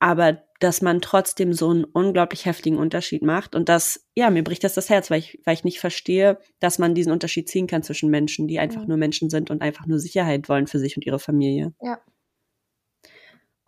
Aber 0.00 0.42
dass 0.60 0.82
man 0.82 1.00
trotzdem 1.00 1.52
so 1.52 1.70
einen 1.70 1.84
unglaublich 1.84 2.44
heftigen 2.44 2.78
Unterschied 2.78 3.22
macht. 3.22 3.54
Und 3.54 3.68
das, 3.68 4.06
ja, 4.16 4.30
mir 4.30 4.42
bricht 4.42 4.64
das 4.64 4.74
das 4.74 4.90
Herz, 4.90 5.10
weil 5.10 5.20
ich, 5.20 5.40
weil 5.44 5.54
ich 5.54 5.64
nicht 5.64 5.78
verstehe, 5.78 6.38
dass 6.58 6.78
man 6.78 6.94
diesen 6.94 7.12
Unterschied 7.12 7.48
ziehen 7.48 7.66
kann 7.66 7.82
zwischen 7.82 8.10
Menschen, 8.10 8.48
die 8.48 8.58
einfach 8.58 8.82
mhm. 8.82 8.88
nur 8.88 8.96
Menschen 8.96 9.30
sind 9.30 9.50
und 9.50 9.62
einfach 9.62 9.86
nur 9.86 9.98
Sicherheit 9.98 10.48
wollen 10.48 10.66
für 10.66 10.78
sich 10.78 10.96
und 10.96 11.06
ihre 11.06 11.20
Familie. 11.20 11.74
Ja. 11.80 12.00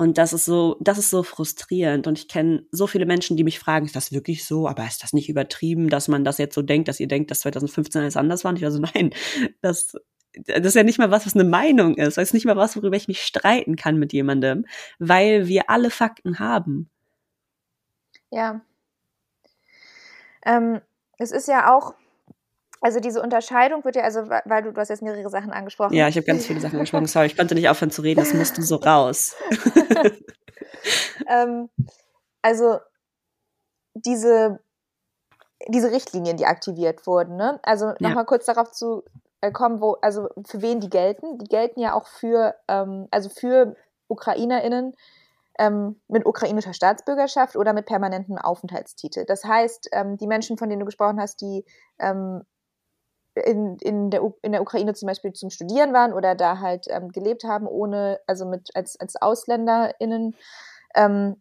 Und 0.00 0.16
das 0.16 0.33
ist 0.33 0.47
so, 0.47 0.78
das 0.80 0.97
ist 0.97 1.11
so 1.11 1.23
frustrierend. 1.23 2.07
Und 2.07 2.19
ich 2.19 2.26
kenne 2.26 2.64
so 2.71 2.87
viele 2.87 3.04
Menschen, 3.04 3.37
die 3.37 3.45
mich 3.45 3.59
fragen, 3.59 3.85
ist 3.85 3.95
das 3.95 4.12
wirklich 4.12 4.47
so? 4.47 4.66
Aber 4.66 4.87
ist 4.87 5.02
das 5.02 5.12
nicht 5.12 5.28
übertrieben, 5.28 5.90
dass 5.90 6.09
man 6.09 6.25
das 6.25 6.38
jetzt 6.38 6.54
so 6.54 6.62
denkt, 6.62 6.88
dass 6.88 7.00
ihr 7.00 7.07
denkt, 7.07 7.30
dass 7.30 7.40
2015 7.40 8.00
alles 8.00 8.16
anders 8.16 8.42
war? 8.42 8.49
Und 8.49 8.57
ich 8.57 8.62
war 8.62 8.71
so, 8.71 8.78
nein, 8.95 9.11
das, 9.61 9.92
das 10.47 10.64
ist 10.64 10.75
ja 10.75 10.85
nicht 10.85 10.99
mal 10.99 11.11
was, 11.11 11.26
was 11.26 11.35
eine 11.35 11.45
Meinung 11.45 11.97
ist. 11.99 12.16
Das 12.16 12.28
ist 12.28 12.33
nicht 12.33 12.47
mal 12.47 12.57
was, 12.57 12.76
worüber 12.76 12.97
ich 12.97 13.09
mich 13.09 13.21
streiten 13.21 13.76
kann 13.76 13.99
mit 13.99 14.14
jemandem, 14.14 14.64
weil 14.99 15.49
wir 15.49 15.69
alle 15.69 15.90
Fakten 15.90 16.38
haben. 16.38 16.88
Ja. 18.30 18.62
Ähm, 20.47 20.80
es 21.19 21.30
ist 21.30 21.47
ja 21.47 21.76
auch, 21.76 21.92
also 22.81 23.01
diese 23.01 23.23
Unterscheidung 23.23 23.85
wird 23.85 23.97
ja, 23.97 24.03
also 24.03 24.29
weil 24.29 24.63
du, 24.63 24.73
du 24.73 24.81
hast 24.81 24.89
jetzt 24.89 25.03
mehrere 25.03 25.29
Sachen 25.29 25.53
angesprochen. 25.53 25.95
Ja, 25.95 26.09
ich 26.09 26.17
habe 26.17 26.27
ganz 26.27 26.47
viele 26.47 26.61
Sachen 26.61 26.77
angesprochen. 26.77 27.07
Sorry, 27.07 27.27
ich 27.27 27.37
konnte 27.37 27.55
nicht 27.55 27.69
aufhören 27.69 27.91
zu 27.91 28.03
reden, 28.03 28.21
das 28.21 28.33
musste 28.33 28.63
so 28.63 28.77
raus. 28.77 29.37
ähm, 31.29 31.69
also 32.43 32.79
diese, 33.95 34.61
diese 35.69 35.91
Richtlinien, 35.91 36.39
die 36.39 36.47
aktiviert 36.47 37.07
wurden, 37.07 37.37
ne? 37.37 37.61
Also 37.63 37.89
nochmal 37.99 38.17
ja. 38.17 38.25
kurz 38.25 38.47
darauf 38.47 38.73
zu 38.73 39.05
äh, 39.41 39.53
kommen, 39.53 39.81
wo, 39.81 39.99
also 40.01 40.29
für 40.47 40.63
wen 40.63 40.81
die 40.81 40.91
gelten. 40.91 41.39
Die 41.39 41.49
gelten 41.49 41.81
ja 41.81 41.95
auch 41.95 42.07
für, 42.07 42.55
ähm, 42.69 43.09
also 43.11 43.29
für 43.29 43.77
UkrainerInnen 44.09 44.95
ähm, 45.59 46.01
mit 46.09 46.25
ukrainischer 46.27 46.73
Staatsbürgerschaft 46.73 47.57
oder 47.57 47.73
mit 47.73 47.87
permanentem 47.87 48.39
Aufenthaltstitel. 48.39 49.25
Das 49.27 49.45
heißt, 49.45 49.91
ähm, 49.93 50.17
die 50.17 50.27
Menschen, 50.27 50.57
von 50.57 50.71
denen 50.71 50.81
du 50.81 50.87
gesprochen 50.87 51.21
hast, 51.21 51.43
die 51.43 51.65
ähm, 51.99 52.43
in, 53.35 53.77
in, 53.79 54.11
der, 54.11 54.23
in 54.43 54.53
der 54.53 54.63
Ukraine 54.63 54.95
zum 54.95 55.07
Beispiel 55.07 55.33
zum 55.33 55.51
Studieren 55.51 55.93
waren 55.93 56.13
oder 56.13 56.35
da 56.35 56.59
halt 56.59 56.87
ähm, 56.89 57.11
gelebt 57.11 57.45
haben, 57.45 57.67
ohne, 57.67 58.21
also 58.27 58.47
mit 58.47 58.71
als, 58.75 58.99
als 58.99 59.21
AusländerInnen, 59.21 60.37
ähm, 60.95 61.41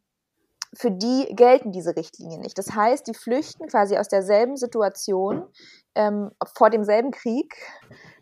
für 0.74 0.92
die 0.92 1.34
gelten 1.36 1.72
diese 1.72 1.96
Richtlinien 1.96 2.42
nicht. 2.42 2.58
Das 2.58 2.76
heißt, 2.76 3.08
die 3.08 3.16
flüchten 3.16 3.68
quasi 3.68 3.98
aus 3.98 4.08
derselben 4.08 4.56
Situation 4.56 5.48
ähm, 5.96 6.32
vor 6.56 6.70
demselben 6.70 7.12
Krieg. 7.12 7.56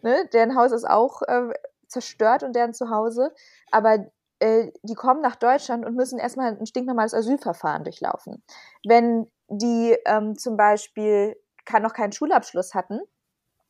Ne? 0.02 0.30
Deren 0.32 0.56
Haus 0.56 0.72
ist 0.72 0.90
auch 0.90 1.22
äh, 1.24 1.50
zerstört 1.88 2.44
und 2.44 2.56
deren 2.56 2.74
Zuhause, 2.74 3.34
aber 3.72 4.06
äh, 4.40 4.72
die 4.84 4.94
kommen 4.94 5.22
nach 5.22 5.36
Deutschland 5.36 5.86
und 5.86 5.96
müssen 5.96 6.20
erstmal 6.20 6.56
ein 6.56 6.66
stinknormales 6.66 7.14
Asylverfahren 7.14 7.84
durchlaufen. 7.84 8.44
Wenn 8.86 9.30
die 9.50 9.98
ähm, 10.06 10.38
zum 10.38 10.56
Beispiel 10.56 11.36
noch 11.82 11.94
keinen 11.94 12.14
Schulabschluss 12.14 12.74
hatten, 12.74 13.02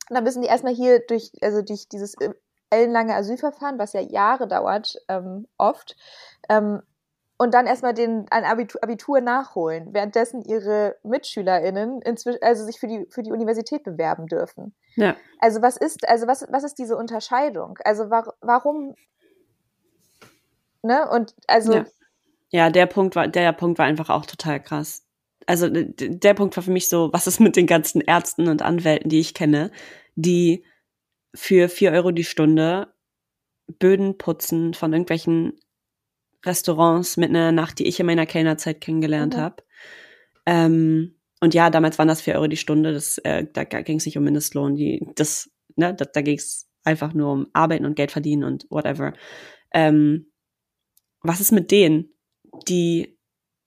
und 0.08 0.14
dann 0.14 0.24
müssen 0.24 0.42
die 0.42 0.48
erstmal 0.48 0.74
hier 0.74 1.00
durch, 1.00 1.32
also 1.42 1.62
durch 1.62 1.88
dieses 1.88 2.14
äh, 2.20 2.32
ellenlange 2.70 3.14
Asylverfahren, 3.14 3.78
was 3.78 3.92
ja 3.92 4.00
Jahre 4.00 4.48
dauert, 4.48 4.96
ähm, 5.08 5.46
oft, 5.56 5.96
ähm, 6.48 6.82
und 7.40 7.54
dann 7.54 7.68
erstmal 7.68 7.94
den 7.94 8.26
ein 8.30 8.44
Abitur, 8.44 8.82
Abitur, 8.82 9.20
nachholen, 9.20 9.94
währenddessen 9.94 10.42
ihre 10.42 10.96
MitschülerInnen 11.04 12.02
inzwischen, 12.02 12.42
also 12.42 12.64
sich 12.64 12.80
für 12.80 12.88
die, 12.88 13.06
für 13.10 13.22
die 13.22 13.30
Universität 13.30 13.84
bewerben 13.84 14.26
dürfen. 14.26 14.74
Ja. 14.96 15.14
Also 15.38 15.62
was 15.62 15.76
ist, 15.76 16.08
also 16.08 16.26
was, 16.26 16.44
was 16.50 16.64
ist 16.64 16.80
diese 16.80 16.96
Unterscheidung? 16.96 17.78
Also 17.84 18.10
war, 18.10 18.34
warum, 18.40 18.96
ne? 20.82 21.08
Und 21.08 21.36
also. 21.46 21.74
Ja. 21.74 21.84
ja, 22.50 22.70
der 22.70 22.86
Punkt 22.86 23.14
war, 23.14 23.28
der 23.28 23.52
Punkt 23.52 23.78
war 23.78 23.86
einfach 23.86 24.10
auch 24.10 24.26
total 24.26 24.60
krass 24.60 25.07
also 25.48 25.68
der 25.70 26.34
Punkt 26.34 26.54
war 26.56 26.62
für 26.62 26.70
mich 26.70 26.90
so, 26.90 27.10
was 27.12 27.26
ist 27.26 27.40
mit 27.40 27.56
den 27.56 27.66
ganzen 27.66 28.02
Ärzten 28.02 28.48
und 28.48 28.60
Anwälten, 28.60 29.08
die 29.08 29.18
ich 29.18 29.32
kenne, 29.32 29.70
die 30.14 30.62
für 31.34 31.70
vier 31.70 31.92
Euro 31.92 32.10
die 32.10 32.24
Stunde 32.24 32.92
Böden 33.78 34.18
putzen 34.18 34.74
von 34.74 34.92
irgendwelchen 34.92 35.58
Restaurants 36.44 37.16
mit 37.16 37.30
einer 37.30 37.50
Nacht, 37.50 37.78
die 37.78 37.86
ich 37.86 37.98
in 37.98 38.04
meiner 38.04 38.26
Kellnerzeit 38.26 38.82
kennengelernt 38.82 39.36
mhm. 39.36 39.40
habe. 39.40 39.62
Ähm, 40.44 41.14
und 41.40 41.54
ja, 41.54 41.70
damals 41.70 41.98
waren 41.98 42.08
das 42.08 42.20
vier 42.20 42.34
Euro 42.34 42.46
die 42.48 42.56
Stunde. 42.58 42.92
Das, 42.92 43.16
äh, 43.18 43.46
da 43.50 43.64
ging 43.64 43.96
es 43.96 44.04
nicht 44.04 44.18
um 44.18 44.24
Mindestlohn. 44.24 44.76
Die, 44.76 45.06
das, 45.14 45.50
ne, 45.76 45.94
da, 45.94 46.04
da 46.04 46.20
ging 46.20 46.36
es 46.36 46.68
einfach 46.84 47.14
nur 47.14 47.32
um 47.32 47.46
Arbeiten 47.54 47.86
und 47.86 47.96
Geld 47.96 48.10
verdienen 48.12 48.44
und 48.44 48.66
whatever. 48.68 49.14
Ähm, 49.72 50.30
was 51.22 51.40
ist 51.40 51.52
mit 51.52 51.70
denen, 51.70 52.10
die 52.68 53.17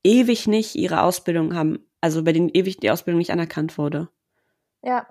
ewig 0.03 0.47
nicht 0.47 0.75
ihre 0.75 1.03
Ausbildung 1.03 1.55
haben, 1.55 1.85
also 2.01 2.23
bei 2.23 2.33
denen 2.33 2.49
ewig 2.49 2.77
die 2.77 2.91
Ausbildung 2.91 3.19
nicht 3.19 3.31
anerkannt 3.31 3.77
wurde. 3.77 4.09
Ja, 4.83 5.05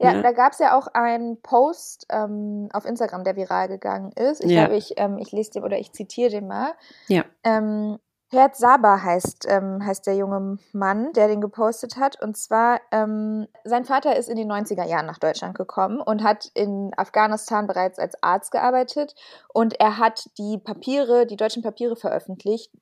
ja, 0.00 0.14
ja. 0.14 0.22
da 0.22 0.32
gab 0.32 0.52
es 0.52 0.58
ja 0.58 0.76
auch 0.76 0.88
einen 0.88 1.40
Post 1.42 2.06
ähm, 2.10 2.68
auf 2.72 2.84
Instagram, 2.84 3.22
der 3.22 3.36
viral 3.36 3.68
gegangen 3.68 4.10
ist. 4.12 4.42
Ich 4.44 4.50
ja. 4.50 4.64
glaube, 4.64 4.76
ich, 4.76 4.94
ähm, 4.96 5.18
ich 5.18 5.30
lese 5.30 5.52
den 5.52 5.64
oder 5.64 5.78
ich 5.78 5.92
zitiere 5.92 6.30
den 6.30 6.48
mal. 6.48 6.72
Ja. 7.06 7.24
Ähm, 7.44 7.98
Herd 8.32 8.56
Saba 8.56 9.02
heißt, 9.02 9.46
ähm, 9.48 9.84
heißt 9.84 10.06
der 10.06 10.16
junge 10.16 10.58
Mann, 10.72 11.12
der 11.12 11.28
den 11.28 11.42
gepostet 11.42 11.98
hat. 11.98 12.20
Und 12.20 12.36
zwar, 12.36 12.80
ähm, 12.90 13.46
sein 13.62 13.84
Vater 13.84 14.16
ist 14.16 14.28
in 14.28 14.36
den 14.36 14.50
90er 14.50 14.86
Jahren 14.86 15.06
nach 15.06 15.18
Deutschland 15.18 15.54
gekommen 15.54 16.00
und 16.00 16.24
hat 16.24 16.50
in 16.54 16.92
Afghanistan 16.96 17.66
bereits 17.66 17.98
als 17.98 18.20
Arzt 18.22 18.50
gearbeitet. 18.50 19.14
Und 19.52 19.78
er 19.78 19.98
hat 19.98 20.30
die 20.38 20.56
Papiere, 20.56 21.26
die 21.26 21.36
deutschen 21.36 21.62
Papiere 21.62 21.94
veröffentlicht, 21.94 22.72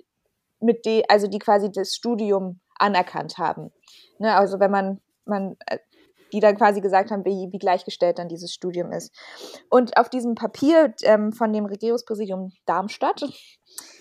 mit 0.61 0.85
die, 0.85 1.09
also 1.09 1.27
die 1.27 1.39
quasi 1.39 1.71
das 1.71 1.95
Studium 1.95 2.61
anerkannt 2.79 3.39
haben. 3.39 3.73
Ne, 4.19 4.35
also 4.35 4.61
wenn 4.61 4.71
man, 4.71 5.01
man, 5.25 5.57
äh, 5.67 5.79
die 6.33 6.41
dann 6.41 6.57
quasi 6.57 6.81
gesagt 6.81 7.11
haben, 7.11 7.25
wie, 7.25 7.49
wie 7.53 7.59
gleichgestellt 7.59 8.19
dann 8.19 8.29
dieses 8.29 8.53
Studium 8.53 8.93
ist. 8.93 9.13
Und 9.69 9.97
auf 9.97 10.09
diesem 10.09 10.35
Papier 10.35 10.95
ähm, 11.03 11.33
von 11.33 11.53
dem 11.53 11.67
Regierungspräsidium 11.67 12.53
Darmstadt 12.67 13.25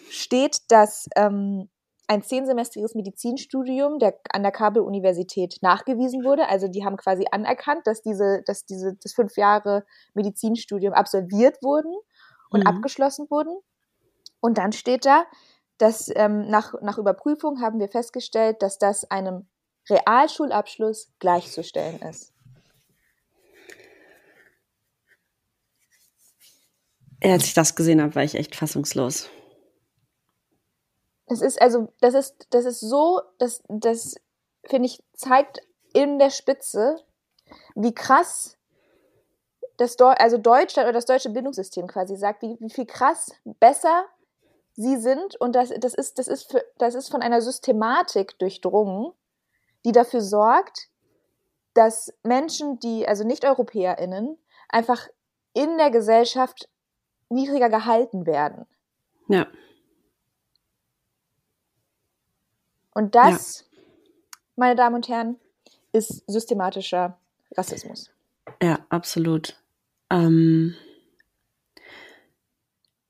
steht, 0.10 0.60
dass 0.70 1.08
ähm, 1.16 1.70
ein 2.08 2.24
zehnsemestriges 2.24 2.96
Medizinstudium 2.96 4.00
der, 4.00 4.20
an 4.32 4.42
der 4.42 4.52
Kabel-Universität 4.52 5.58
nachgewiesen 5.62 6.24
wurde. 6.24 6.50
Also 6.50 6.68
die 6.68 6.84
haben 6.84 6.98
quasi 6.98 7.26
anerkannt, 7.32 7.86
dass 7.86 8.02
diese, 8.02 8.42
dass 8.48 8.66
diese, 8.66 8.96
das 8.96 9.14
fünf 9.14 9.38
Jahre 9.38 9.86
Medizinstudium 10.16 10.94
absolviert 10.94 11.62
wurden 11.62 11.94
und 12.50 12.62
mhm. 12.62 12.68
abgeschlossen 12.68 13.28
wurden. 13.30 13.56
Und 14.42 14.58
dann 14.58 14.72
steht 14.72 15.06
da, 15.06 15.26
dass 15.80 16.12
ähm, 16.16 16.48
nach, 16.50 16.74
nach 16.82 16.98
Überprüfung 16.98 17.62
haben 17.62 17.80
wir 17.80 17.88
festgestellt, 17.88 18.62
dass 18.62 18.78
das 18.78 19.10
einem 19.10 19.48
Realschulabschluss 19.90 21.12
gleichzustellen 21.20 22.00
ist. 22.02 22.34
Als 27.24 27.46
ich 27.46 27.54
das 27.54 27.76
gesehen 27.76 28.02
habe, 28.02 28.16
war 28.16 28.24
ich 28.24 28.36
echt 28.36 28.56
fassungslos. 28.56 29.30
Das 31.28 31.42
ist 31.42 31.62
also, 31.62 31.94
das 32.02 32.14
ist, 32.14 32.48
das 32.52 32.66
ist 32.66 32.82
so, 32.82 33.22
das, 33.38 33.62
das 33.68 34.16
finde 34.66 34.88
ich, 34.88 35.04
zeigt 35.14 35.62
in 35.94 36.20
der 36.20 36.30
Spitze, 36.30 36.98
wie 37.76 37.94
krass 37.94 38.58
das 39.78 39.98
also 39.98 40.38
Deutschland 40.38 40.88
oder 40.88 40.94
das 40.94 41.06
deutsche 41.06 41.30
Bildungssystem 41.30 41.88
quasi 41.88 42.18
sagt, 42.18 42.42
wie, 42.42 42.58
wie 42.60 42.70
viel 42.70 42.86
krass 42.86 43.32
besser 43.46 44.06
sie 44.80 44.96
sind 44.96 45.36
und 45.36 45.56
das, 45.56 45.74
das, 45.78 45.94
ist, 45.94 46.18
das, 46.20 46.30
ist 46.30 46.50
für, 46.50 46.64
das 46.78 46.96
ist 46.96 47.10
von 47.10 47.22
einer 47.22 47.42
Systematik 47.42 48.40
durchdrungen, 48.40 49.12
die 49.86 49.92
dafür 49.92 50.22
sorgt, 50.22 50.88
dass 51.74 52.14
Menschen, 52.24 52.80
die, 52.80 53.06
also 53.06 53.26
Nicht-EuropäerInnen, 53.26 54.38
einfach 54.70 55.10
in 55.54 55.78
der 55.78 55.92
Gesellschaft 55.92 56.70
niedriger 57.28 57.70
gehalten 57.70 58.26
werden. 58.26 58.66
Ja. 59.28 59.48
Und 62.94 63.16
das, 63.16 63.66
ja. 63.72 63.82
meine 64.56 64.76
Damen 64.76 64.96
und 64.96 65.10
Herren, 65.10 65.42
ist 65.92 66.24
systematischer 66.26 67.18
Rassismus. 67.58 68.12
Ja, 68.64 68.80
absolut. 68.88 69.62
Ähm, 70.10 70.74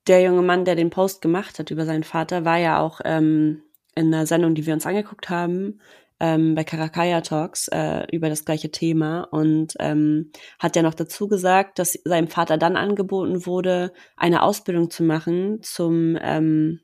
der 0.09 0.21
junge 0.21 0.41
Mann, 0.41 0.65
der 0.65 0.75
den 0.75 0.89
Post 0.89 1.21
gemacht 1.21 1.59
hat 1.59 1.71
über 1.71 1.85
seinen 1.85 2.03
Vater, 2.03 2.43
war 2.43 2.57
ja 2.57 2.81
auch 2.81 2.99
ähm, 3.05 3.61
in 3.95 4.13
einer 4.13 4.25
Sendung, 4.25 4.55
die 4.55 4.65
wir 4.65 4.73
uns 4.73 4.85
angeguckt 4.85 5.29
haben, 5.29 5.79
ähm, 6.19 6.55
bei 6.55 6.63
Karakaya 6.63 7.21
Talks 7.21 7.67
äh, 7.69 8.05
über 8.11 8.27
das 8.27 8.43
gleiche 8.43 8.71
Thema 8.71 9.21
und 9.31 9.75
ähm, 9.79 10.31
hat 10.57 10.75
ja 10.75 10.81
noch 10.81 10.95
dazu 10.95 11.27
gesagt, 11.27 11.79
dass 11.79 11.93
seinem 12.03 12.27
Vater 12.27 12.57
dann 12.57 12.75
angeboten 12.75 13.45
wurde, 13.45 13.93
eine 14.17 14.41
Ausbildung 14.43 14.89
zu 14.89 15.03
machen 15.03 15.61
zum 15.61 16.17
ähm, 16.19 16.81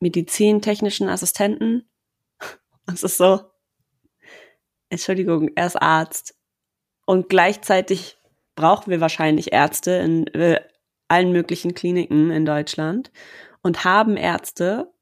medizintechnischen 0.00 1.08
Assistenten. 1.08 1.88
Das 2.88 3.02
ist 3.02 3.16
so. 3.16 3.40
Entschuldigung, 4.90 5.50
er 5.56 5.66
ist 5.66 5.74
Arzt. 5.74 6.38
Und 7.04 7.28
gleichzeitig 7.28 8.16
brauchen 8.54 8.92
wir 8.92 9.00
wahrscheinlich 9.00 9.52
Ärzte 9.52 9.90
in 9.90 10.28
äh, 10.28 10.60
allen 11.08 11.32
möglichen 11.32 11.74
Kliniken 11.74 12.30
in 12.30 12.44
Deutschland 12.44 13.10
und 13.62 13.84
haben 13.84 14.16
Ärzte, 14.16 14.92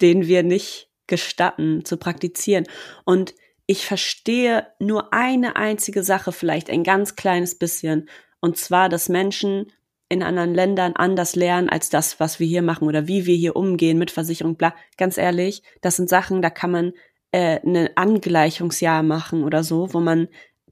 denen 0.00 0.26
wir 0.26 0.42
nicht 0.42 0.90
gestatten 1.06 1.84
zu 1.84 1.96
praktizieren. 1.96 2.66
Und 3.04 3.34
ich 3.66 3.86
verstehe 3.86 4.66
nur 4.78 5.12
eine 5.12 5.56
einzige 5.56 6.02
Sache 6.02 6.32
vielleicht 6.32 6.70
ein 6.70 6.84
ganz 6.84 7.16
kleines 7.16 7.58
bisschen. 7.58 8.08
Und 8.40 8.56
zwar, 8.56 8.88
dass 8.88 9.08
Menschen 9.08 9.72
in 10.08 10.22
anderen 10.22 10.54
Ländern 10.54 10.94
anders 10.94 11.36
lernen 11.36 11.68
als 11.68 11.90
das, 11.90 12.18
was 12.18 12.40
wir 12.40 12.46
hier 12.46 12.62
machen 12.62 12.88
oder 12.88 13.08
wie 13.08 13.26
wir 13.26 13.36
hier 13.36 13.56
umgehen 13.56 13.98
mit 13.98 14.10
Versicherung, 14.10 14.56
bla. 14.56 14.74
Ganz 14.96 15.18
ehrlich, 15.18 15.62
das 15.82 15.96
sind 15.96 16.08
Sachen, 16.08 16.40
da 16.40 16.48
kann 16.50 16.70
man 16.70 16.92
äh, 17.32 17.60
ein 17.62 17.90
Angleichungsjahr 17.94 19.02
machen 19.02 19.44
oder 19.44 19.62
so, 19.62 19.92
wo 19.92 20.00
man 20.00 20.28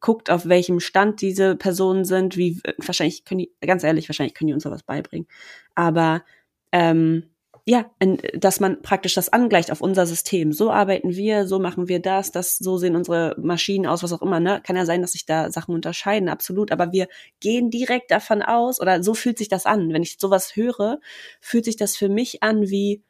guckt, 0.06 0.30
auf 0.30 0.48
welchem 0.48 0.78
Stand 0.78 1.20
diese 1.20 1.56
Personen 1.56 2.04
sind, 2.04 2.36
wie 2.36 2.60
wahrscheinlich 2.78 3.24
können 3.24 3.40
die, 3.40 3.52
ganz 3.60 3.82
ehrlich, 3.82 4.08
wahrscheinlich 4.08 4.34
können 4.34 4.46
die 4.46 4.54
uns 4.54 4.62
sowas 4.62 4.84
beibringen. 4.84 5.26
Aber 5.74 6.22
ähm, 6.70 7.24
ja, 7.64 7.90
dass 8.34 8.60
man 8.60 8.82
praktisch 8.82 9.14
das 9.14 9.32
angleicht 9.32 9.72
auf 9.72 9.80
unser 9.80 10.06
System. 10.06 10.52
So 10.52 10.70
arbeiten 10.70 11.16
wir, 11.16 11.48
so 11.48 11.58
machen 11.58 11.88
wir 11.88 12.00
das, 12.00 12.30
das, 12.30 12.56
so 12.56 12.78
sehen 12.78 12.94
unsere 12.94 13.34
Maschinen 13.40 13.86
aus, 13.86 14.04
was 14.04 14.12
auch 14.12 14.22
immer, 14.22 14.38
ne? 14.38 14.62
Kann 14.64 14.76
ja 14.76 14.86
sein, 14.86 15.00
dass 15.02 15.10
sich 15.10 15.26
da 15.26 15.50
Sachen 15.50 15.74
unterscheiden, 15.74 16.28
absolut. 16.28 16.70
Aber 16.70 16.92
wir 16.92 17.08
gehen 17.40 17.70
direkt 17.70 18.12
davon 18.12 18.42
aus, 18.42 18.80
oder 18.80 19.02
so 19.02 19.14
fühlt 19.14 19.38
sich 19.38 19.48
das 19.48 19.66
an. 19.66 19.92
Wenn 19.92 20.04
ich 20.04 20.18
sowas 20.20 20.54
höre, 20.54 21.00
fühlt 21.40 21.64
sich 21.64 21.76
das 21.76 21.96
für 21.96 22.08
mich 22.08 22.44
an 22.44 22.70
wie 22.70 23.02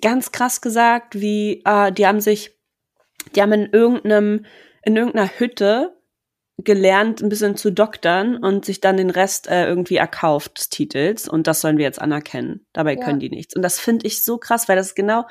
ganz 0.00 0.32
krass 0.32 0.60
gesagt, 0.60 1.20
wie, 1.20 1.62
äh, 1.64 1.92
die 1.92 2.08
haben 2.08 2.20
sich, 2.20 2.56
die 3.34 3.42
haben 3.42 3.52
in 3.52 3.70
irgendeinem, 3.72 4.46
in 4.82 4.96
irgendeiner 4.96 5.28
Hütte 5.28 5.96
gelernt, 6.58 7.22
ein 7.22 7.28
bisschen 7.28 7.56
zu 7.56 7.72
doktern 7.72 8.36
und 8.36 8.64
sich 8.64 8.80
dann 8.80 8.96
den 8.96 9.10
Rest 9.10 9.48
äh, 9.48 9.66
irgendwie 9.66 9.96
erkauft 9.96 10.58
des 10.58 10.68
Titels 10.68 11.28
und 11.28 11.46
das 11.46 11.60
sollen 11.60 11.78
wir 11.78 11.84
jetzt 11.84 12.00
anerkennen. 12.00 12.66
Dabei 12.72 12.94
ja. 12.94 13.04
können 13.04 13.20
die 13.20 13.30
nichts. 13.30 13.56
Und 13.56 13.62
das 13.62 13.80
finde 13.80 14.06
ich 14.06 14.22
so 14.24 14.38
krass, 14.38 14.68
weil 14.68 14.76
das 14.76 14.88
ist 14.88 14.94
genau, 14.94 15.24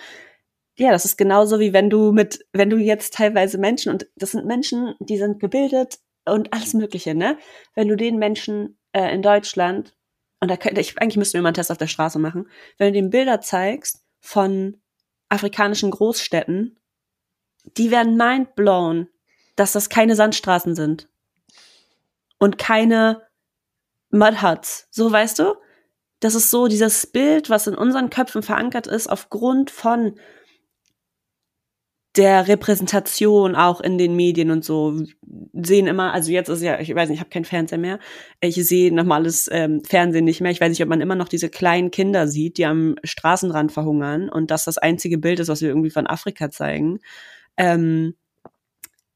ja, 0.77 0.91
das 0.91 1.05
ist 1.05 1.17
genauso 1.17 1.59
wie 1.59 1.73
wenn 1.73 1.89
du 1.89 2.11
mit, 2.11 2.45
wenn 2.53 2.69
du 2.69 2.77
jetzt 2.77 3.13
teilweise 3.13 3.57
Menschen, 3.57 3.91
und 3.91 4.07
das 4.15 4.31
sind 4.31 4.45
Menschen, 4.45 4.95
die 4.99 5.17
sind 5.17 5.39
gebildet 5.39 5.99
und 6.25 6.53
alles 6.53 6.73
Mögliche, 6.73 7.13
ne? 7.13 7.37
Wenn 7.75 7.87
du 7.87 7.95
den 7.95 8.17
Menschen 8.17 8.77
äh, 8.93 9.13
in 9.13 9.21
Deutschland, 9.21 9.95
und 10.39 10.49
da 10.49 10.57
könnte 10.57 10.81
ich, 10.81 10.99
eigentlich 10.99 11.17
müssten 11.17 11.35
wir 11.35 11.41
mal 11.41 11.49
einen 11.49 11.55
Test 11.55 11.71
auf 11.71 11.77
der 11.77 11.87
Straße 11.87 12.19
machen, 12.19 12.49
wenn 12.77 12.93
du 12.93 12.99
den 12.99 13.09
Bilder 13.09 13.41
zeigst 13.41 14.03
von 14.19 14.81
afrikanischen 15.29 15.91
Großstädten, 15.91 16.79
die 17.77 17.91
werden 17.91 18.17
mindblown, 18.17 19.07
dass 19.55 19.73
das 19.73 19.89
keine 19.89 20.15
Sandstraßen 20.15 20.75
sind 20.75 21.09
und 22.37 22.57
keine 22.57 23.21
Mudhuts. 24.09 24.87
So 24.91 25.11
weißt 25.11 25.39
du? 25.39 25.55
Das 26.19 26.35
ist 26.35 26.51
so 26.51 26.67
dieses 26.67 27.07
Bild, 27.07 27.49
was 27.49 27.67
in 27.67 27.75
unseren 27.75 28.09
Köpfen 28.09 28.43
verankert 28.43 28.87
ist, 28.87 29.07
aufgrund 29.07 29.71
von 29.71 30.19
der 32.17 32.47
Repräsentation 32.47 33.55
auch 33.55 33.79
in 33.79 33.97
den 33.97 34.15
Medien 34.15 34.51
und 34.51 34.65
so 34.65 35.01
sehen 35.53 35.87
immer, 35.87 36.11
also 36.11 36.31
jetzt 36.31 36.49
ist 36.49 36.61
ja, 36.61 36.79
ich 36.79 36.93
weiß 36.93 37.07
nicht, 37.07 37.17
ich 37.17 37.21
habe 37.21 37.29
kein 37.29 37.45
Fernseher 37.45 37.77
mehr, 37.77 37.99
ich 38.41 38.55
sehe 38.55 38.93
normales 38.93 39.49
ähm, 39.51 39.81
Fernsehen 39.85 40.25
nicht 40.25 40.41
mehr. 40.41 40.51
Ich 40.51 40.59
weiß 40.59 40.69
nicht, 40.69 40.83
ob 40.83 40.89
man 40.89 40.99
immer 40.99 41.15
noch 41.15 41.29
diese 41.29 41.49
kleinen 41.49 41.89
Kinder 41.89 42.27
sieht, 42.27 42.57
die 42.57 42.65
am 42.65 42.95
Straßenrand 43.03 43.71
verhungern 43.71 44.27
und 44.27 44.51
das 44.51 44.65
das 44.65 44.77
einzige 44.77 45.17
Bild 45.17 45.39
ist, 45.39 45.47
was 45.47 45.61
wir 45.61 45.69
irgendwie 45.69 45.89
von 45.89 46.05
Afrika 46.05 46.49
zeigen. 46.49 46.99
Ähm, 47.57 48.15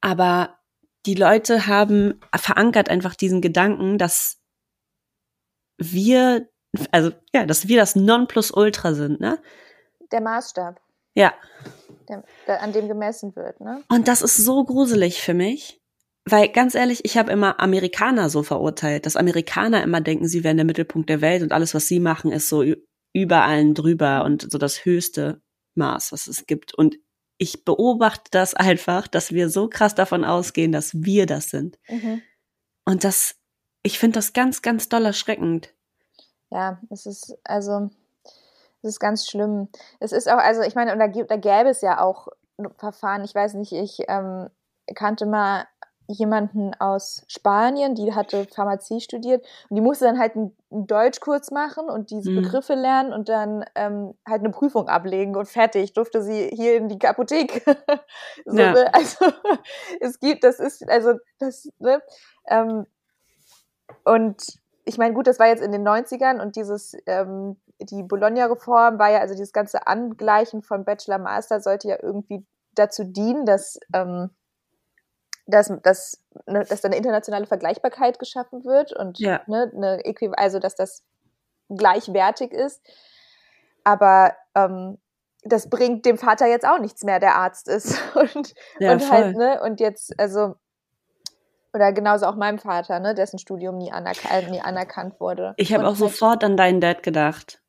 aber 0.02 0.60
die 1.06 1.16
Leute 1.16 1.68
haben 1.68 2.20
verankert 2.36 2.90
einfach 2.90 3.16
diesen 3.16 3.42
Gedanken, 3.42 3.98
dass 3.98 4.42
wir, 5.78 6.50
also 6.92 7.12
ja, 7.34 7.46
dass 7.46 7.68
wir 7.68 7.78
das 7.78 7.96
Nonplusultra 7.96 8.94
sind, 8.94 9.20
ne? 9.20 9.42
Der 10.12 10.22
Maßstab. 10.22 10.80
Ja. 11.16 11.34
Der, 12.08 12.62
an 12.62 12.72
dem 12.74 12.88
gemessen 12.88 13.36
wird, 13.36 13.60
ne? 13.62 13.84
Und 13.90 14.08
das 14.08 14.22
ist 14.22 14.38
so 14.38 14.64
gruselig 14.64 15.22
für 15.22 15.34
mich. 15.34 15.82
Weil 16.28 16.50
ganz 16.50 16.74
ehrlich, 16.74 17.06
ich 17.06 17.18
habe 17.18 17.32
immer 17.32 17.60
Amerikaner 17.60 18.30
so 18.30 18.42
verurteilt, 18.42 19.06
dass 19.06 19.16
Amerikaner 19.16 19.84
immer 19.84 20.02
denken, 20.02 20.28
sie 20.28 20.44
wären 20.44 20.58
der 20.58 20.66
Mittelpunkt 20.66 21.08
der 21.08 21.22
Welt 21.22 21.44
und 21.44 21.52
alles, 21.52 21.76
was 21.76 21.88
sie 21.88 22.00
machen, 22.00 22.32
ist 22.32 22.50
so 22.50 22.64
über 23.14 23.44
allen 23.44 23.76
drüber 23.76 24.24
und 24.26 24.52
so 24.52 24.58
das 24.58 24.86
höchste 24.86 25.42
Maß, 25.76 26.12
was 26.12 26.26
es 26.26 26.48
gibt. 26.48 26.74
Und 26.74 26.98
ich 27.38 27.66
beobachte 27.66 28.32
das 28.32 28.54
einfach, 28.54 29.08
dass 29.08 29.32
wir 29.32 29.50
so 29.50 29.68
krass 29.68 29.96
davon 29.96 30.24
ausgehen, 30.24 30.72
dass 30.72 30.94
wir 30.94 31.26
das 31.26 31.50
sind. 31.50 31.78
Mhm. 31.90 32.22
Und 32.86 33.04
das, 33.04 33.36
ich 33.84 34.00
finde 34.00 34.20
das 34.20 34.34
ganz, 34.34 34.62
ganz 34.62 34.90
doll 34.90 35.06
erschreckend. 35.06 35.74
Ja, 36.52 36.80
es 36.90 37.06
ist, 37.06 37.38
also, 37.44 37.90
es 38.82 38.92
ist 38.92 39.00
ganz 39.00 39.28
schlimm. 39.28 39.68
Es 40.00 40.12
ist 40.12 40.30
auch, 40.30 40.38
also 40.38 40.62
ich 40.62 40.76
meine, 40.76 40.94
und 40.94 41.00
da, 41.00 41.08
da 41.08 41.38
gäbe 41.38 41.70
es 41.70 41.82
ja 41.82 42.00
auch 42.00 42.28
Verfahren, 42.78 43.24
ich 43.24 43.36
weiß 43.36 43.56
nicht, 43.56 43.74
ich 43.74 44.04
ähm, 44.08 44.50
kannte 44.94 45.26
mal 45.26 45.68
jemanden 46.08 46.74
aus 46.76 47.24
Spanien, 47.28 47.96
die 47.96 48.14
hatte 48.14 48.46
Pharmazie 48.46 49.02
studiert 49.02 49.46
und 49.70 49.76
die 49.76 49.82
musste 49.82 50.06
dann 50.06 50.20
halt 50.20 50.36
einen, 50.36 50.56
Deutschkurs 50.72 51.52
machen 51.52 51.90
und 51.90 52.10
diese 52.10 52.32
mhm. 52.32 52.42
Begriffe 52.42 52.74
lernen 52.74 53.14
und 53.14 53.30
dann 53.30 53.64
ähm, 53.76 54.14
halt 54.28 54.42
eine 54.42 54.50
Prüfung 54.50 54.90
ablegen 54.90 55.38
und 55.38 55.48
fertig 55.48 55.94
durfte 55.94 56.22
sie 56.22 56.50
hier 56.50 56.76
in 56.76 56.90
die 56.90 57.00
Apotheke. 57.08 57.62
so, 58.46 58.58
ja. 58.58 58.74
ne? 58.74 58.94
Also 58.94 59.26
es 60.02 60.20
gibt, 60.20 60.44
das 60.44 60.60
ist, 60.60 60.86
also 60.90 61.14
das, 61.40 61.70
ne? 61.80 62.02
Ähm, 62.48 62.86
und 64.04 64.60
ich 64.84 64.98
meine, 64.98 65.14
gut, 65.14 65.28
das 65.28 65.40
war 65.40 65.48
jetzt 65.48 65.64
in 65.64 65.72
den 65.72 65.88
90ern 65.88 66.42
und 66.42 66.58
dieses, 66.58 66.98
ähm, 67.06 67.58
die 67.80 68.04
Bologna-Reform 68.04 69.00
war 69.00 69.12
ja, 69.12 69.20
also 69.20 69.34
dieses 69.34 69.54
ganze 69.54 69.88
Angleichen 69.88 70.62
von 70.62 70.84
Bachelor 70.84 71.20
Master 71.20 71.60
sollte 71.60 71.88
ja 71.88 71.98
irgendwie 72.02 72.46
dazu 72.74 73.04
dienen, 73.04 73.46
dass, 73.46 73.80
ähm, 73.94 74.30
dass, 75.48 75.72
dass, 75.84 76.22
ne, 76.48 76.66
dass 76.68 76.82
da 76.82 76.88
eine 76.88 76.98
internationale 76.98 77.46
Vergleichbarkeit 77.48 78.20
geschaffen 78.20 78.66
wird 78.66 78.94
und 78.94 79.20
Ja. 79.20 79.42
ne, 79.48 79.72
eine 79.76 80.04
Äquiv 80.06 80.32
also 80.36 80.60
dass 80.60 80.76
das 80.76 81.04
gleichwertig 81.70 82.52
ist. 82.52 82.82
Aber 83.84 84.34
ähm, 84.56 84.98
das 85.44 85.70
bringt 85.70 86.06
dem 86.06 86.18
Vater 86.18 86.48
jetzt 86.48 86.66
auch 86.68 86.80
nichts 86.80 87.04
mehr, 87.04 87.20
der 87.20 87.36
Arzt 87.36 87.68
ist. 87.68 88.00
Und, 88.16 88.54
Ja, 88.80 88.94
und 88.94 89.12
halt, 89.12 89.36
ne, 89.38 89.62
und 89.62 89.80
jetzt, 89.80 90.20
also, 90.20 90.56
oder 91.74 91.92
genauso 91.94 92.26
auch 92.26 92.36
meinem 92.36 92.58
Vater, 92.58 93.00
ne, 93.00 93.14
dessen 93.14 93.38
Studium 93.38 93.78
nie, 93.78 93.92
anerk 93.92 94.18
äh, 94.32 94.50
nie 94.50 94.62
anerkannt 94.62 95.20
wurde. 95.20 95.54
Ich 95.58 95.74
habe 95.74 95.84
auch 95.84 95.90
halt- 95.90 95.98
sofort 95.98 96.44
an 96.44 96.58
deinen 96.58 96.82
Dad 96.82 97.04
gedacht. 97.04 97.62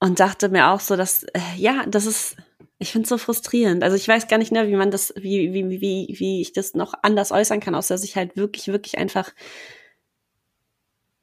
Und 0.00 0.18
dachte 0.20 0.48
mir 0.48 0.70
auch 0.70 0.80
so, 0.80 0.96
dass, 0.96 1.22
äh, 1.22 1.40
ja, 1.56 1.84
das 1.86 2.04
ist, 2.06 2.36
ich 2.84 2.92
finde 2.92 3.04
es 3.04 3.08
so 3.08 3.16
frustrierend. 3.16 3.82
Also 3.82 3.96
ich 3.96 4.06
weiß 4.06 4.28
gar 4.28 4.36
nicht, 4.36 4.52
ne, 4.52 4.68
wie 4.68 4.76
man 4.76 4.90
das, 4.90 5.14
wie, 5.16 5.54
wie, 5.54 5.80
wie, 5.80 6.14
wie 6.18 6.42
ich 6.42 6.52
das 6.52 6.74
noch 6.74 6.92
anders 7.02 7.32
äußern 7.32 7.60
kann, 7.60 7.74
außer 7.74 7.94
dass 7.94 8.04
ich 8.04 8.14
halt 8.14 8.36
wirklich, 8.36 8.68
wirklich 8.68 8.98
einfach, 8.98 9.32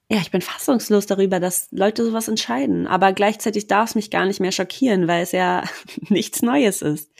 ja, 0.09 0.17
ich 0.17 0.31
bin 0.31 0.41
fassungslos 0.41 1.05
darüber, 1.05 1.39
dass 1.39 1.67
Leute 1.69 2.03
sowas 2.03 2.27
entscheiden. 2.27 2.87
Aber 2.87 3.13
gleichzeitig 3.13 3.67
darf 3.67 3.89
es 3.89 3.95
mich 3.95 4.09
gar 4.09 4.25
nicht 4.25 4.39
mehr 4.39 4.51
schockieren, 4.51 5.07
weil 5.07 5.21
es 5.21 5.33
ja 5.33 5.63
nichts 6.09 6.41
Neues 6.41 6.81
ist. 6.81 7.11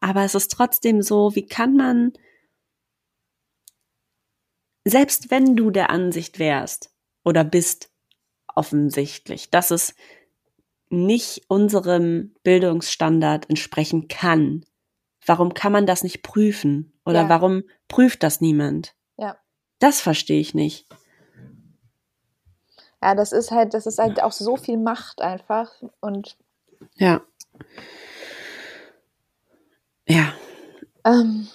Aber 0.00 0.24
es 0.24 0.34
ist 0.34 0.50
trotzdem 0.50 1.02
so, 1.02 1.34
wie 1.34 1.46
kann 1.46 1.76
man, 1.76 2.14
selbst 4.84 5.30
wenn 5.30 5.54
du 5.54 5.70
der 5.70 5.90
Ansicht 5.90 6.38
wärst 6.38 6.90
oder 7.24 7.44
bist 7.44 7.90
offensichtlich, 8.54 9.50
dass 9.50 9.70
es 9.70 9.94
nicht 10.92 11.44
unserem 11.48 12.34
Bildungsstandard 12.42 13.48
entsprechen 13.48 14.08
kann, 14.08 14.64
warum 15.26 15.54
kann 15.54 15.72
man 15.72 15.86
das 15.86 16.02
nicht 16.02 16.22
prüfen? 16.22 16.92
Oder 17.04 17.22
Ja. 17.22 17.28
warum 17.28 17.62
prüft 17.88 18.22
das 18.22 18.40
niemand? 18.40 18.94
Ja. 19.16 19.36
Das 19.78 20.00
verstehe 20.00 20.40
ich 20.40 20.54
nicht. 20.54 20.86
Ja, 23.02 23.14
das 23.14 23.32
ist 23.32 23.50
halt, 23.50 23.74
das 23.74 23.86
ist 23.86 23.98
halt 23.98 24.22
auch 24.22 24.32
so 24.32 24.56
viel 24.56 24.78
Macht 24.78 25.20
einfach. 25.20 25.72
Und 26.00 26.36
Ja. 26.96 27.22
Ja, 30.08 30.34
ähm, 31.04 31.48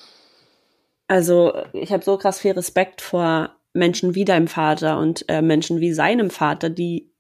also 1.08 1.54
ich 1.73 1.91
habe 1.91 2.04
so 2.04 2.17
krass 2.17 2.39
viel 2.39 2.54
Respekt 2.54 3.02
vor 3.02 3.56
Menschen 3.73 4.15
wie 4.15 4.26
deinem 4.26 4.47
Vater 4.47 5.00
und 5.00 5.28
äh, 5.30 5.41
Menschen 5.41 5.80
wie 5.80 5.93
seinem 5.93 6.30
Vater, 6.30 6.69
die 6.69 7.12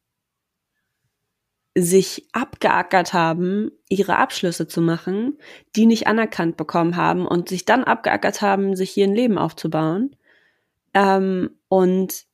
sich 1.79 2.27
abgeackert 2.33 3.13
haben, 3.13 3.71
ihre 3.87 4.17
Abschlüsse 4.17 4.67
zu 4.67 4.81
machen, 4.81 5.37
die 5.75 5.85
nicht 5.85 6.07
anerkannt 6.07 6.57
bekommen 6.57 6.95
haben 6.95 7.27
und 7.27 7.49
sich 7.49 7.65
dann 7.65 7.83
abgeackert 7.83 8.41
haben, 8.41 8.75
sich 8.75 8.89
hier 8.89 9.05
ein 9.05 9.13
Leben 9.13 9.37
aufzubauen. 9.37 10.15
Ähm, 10.95 11.51
und 11.67 12.25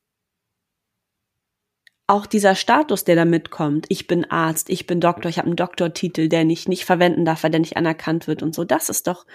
auch 2.07 2.25
dieser 2.25 2.55
Status, 2.55 3.03
der 3.03 3.17
da 3.17 3.25
mitkommt, 3.25 3.85
ich 3.89 4.07
bin 4.07 4.29
Arzt, 4.31 4.69
ich 4.69 4.87
bin 4.87 5.01
Doktor, 5.01 5.29
ich 5.29 5.39
habe 5.39 5.47
einen 5.47 5.57
Doktortitel, 5.57 6.29
der 6.29 6.45
ich 6.45 6.69
nicht 6.69 6.85
verwenden 6.85 7.25
darf, 7.25 7.43
weil 7.43 7.51
der 7.51 7.59
nicht 7.59 7.75
anerkannt 7.75 8.27
wird 8.27 8.43
und 8.43 8.55
so, 8.55 8.63
das 8.63 8.89
ist 8.89 9.07
doch, 9.07 9.25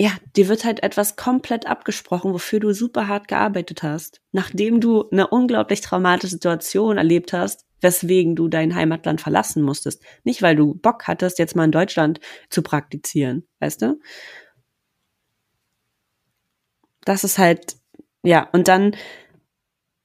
ja, 0.00 0.12
dir 0.36 0.46
wird 0.46 0.64
halt 0.64 0.84
etwas 0.84 1.16
komplett 1.16 1.66
abgesprochen, 1.66 2.32
wofür 2.32 2.60
du 2.60 2.72
super 2.72 3.08
hart 3.08 3.26
gearbeitet 3.26 3.82
hast, 3.82 4.20
nachdem 4.30 4.80
du 4.80 5.10
eine 5.10 5.26
unglaublich 5.26 5.80
traumatische 5.80 6.34
Situation 6.34 6.98
erlebt 6.98 7.32
hast, 7.32 7.66
weswegen 7.80 8.36
du 8.36 8.46
dein 8.46 8.76
Heimatland 8.76 9.20
verlassen 9.20 9.60
musstest. 9.60 10.00
Nicht, 10.22 10.40
weil 10.40 10.54
du 10.54 10.74
Bock 10.74 11.08
hattest, 11.08 11.40
jetzt 11.40 11.56
mal 11.56 11.64
in 11.64 11.72
Deutschland 11.72 12.20
zu 12.48 12.62
praktizieren, 12.62 13.48
weißt 13.58 13.82
du? 13.82 13.98
Das 17.04 17.24
ist 17.24 17.38
halt, 17.38 17.76
ja, 18.22 18.48
und 18.52 18.68
dann, 18.68 18.94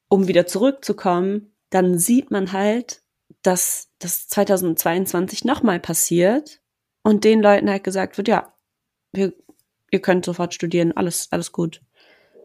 um 0.10 0.28
wieder 0.28 0.48
zurückzukommen, 0.48 1.54
dann 1.70 2.00
sieht 2.00 2.32
man 2.32 2.52
halt, 2.52 3.04
dass 3.44 3.92
das 4.00 4.28
2022 4.28 5.46
nochmal 5.46 5.80
passiert 5.80 6.62
und 7.04 7.24
den 7.26 7.44
Leuten 7.44 7.70
halt 7.70 7.84
gesagt 7.84 8.18
wird, 8.18 8.28
ja, 8.28 8.56
wir, 9.12 9.34
ihr 9.94 10.02
könnt 10.02 10.26
sofort 10.26 10.54
studieren, 10.54 10.92
alles, 10.98 11.28
alles 11.32 11.52
gut. 11.52 11.82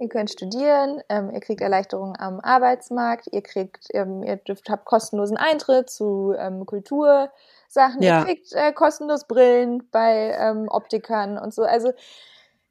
ihr 0.00 0.08
könnt 0.08 0.30
studieren, 0.30 1.00
ähm, 1.08 1.30
ihr 1.32 1.40
kriegt 1.40 1.60
Erleichterungen 1.60 2.14
am 2.20 2.38
Arbeitsmarkt, 2.40 3.26
ihr 3.32 3.42
kriegt, 3.42 3.86
ähm, 3.94 4.22
ihr 4.22 4.36
dürft, 4.36 4.70
habt 4.70 4.84
kostenlosen 4.84 5.36
Eintritt 5.36 5.90
zu 5.90 6.34
ähm, 6.38 6.64
Kultursachen, 6.66 8.00
Ja. 8.02 8.20
ihr 8.20 8.24
kriegt 8.26 8.52
äh, 8.52 8.72
kostenlos 8.72 9.26
Brillen 9.26 9.88
bei 9.90 10.36
ähm, 10.38 10.66
Optikern 10.68 11.36
und 11.38 11.52
so. 11.52 11.62
Also 11.64 11.92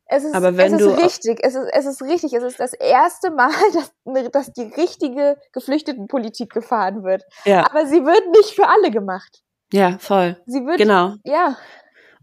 es 0.10 0.24
ist, 0.24 0.36
Aber 0.36 0.56
wenn 0.56 0.74
es 0.76 0.80
ist 0.82 0.88
du- 0.88 1.04
richtig, 1.04 1.40
es 1.44 1.56
ist, 1.56 1.68
es 1.74 1.86
ist 1.86 2.02
richtig, 2.02 2.32
es 2.34 2.44
ist 2.44 2.60
das 2.62 2.72
erste 2.74 3.30
Mal, 3.30 3.52
dass, 4.06 4.32
dass 4.32 4.54
die 4.54 4.72
richtige 4.78 5.38
Geflüchtetenpolitik 5.52 6.50
gefahren 6.54 7.04
wird. 7.04 7.24
Ja, 7.44 7.66
Aber 7.70 7.86
sie 7.88 8.06
wird 8.06 8.24
nicht 8.32 8.56
für 8.56 8.68
alle 8.70 8.90
gemacht. 8.90 9.44
ja, 9.74 9.98
voll. 10.00 10.38
Sie 10.46 10.66
wird, 10.66 10.78
Genau. 10.78 11.16
ja, 11.26 11.58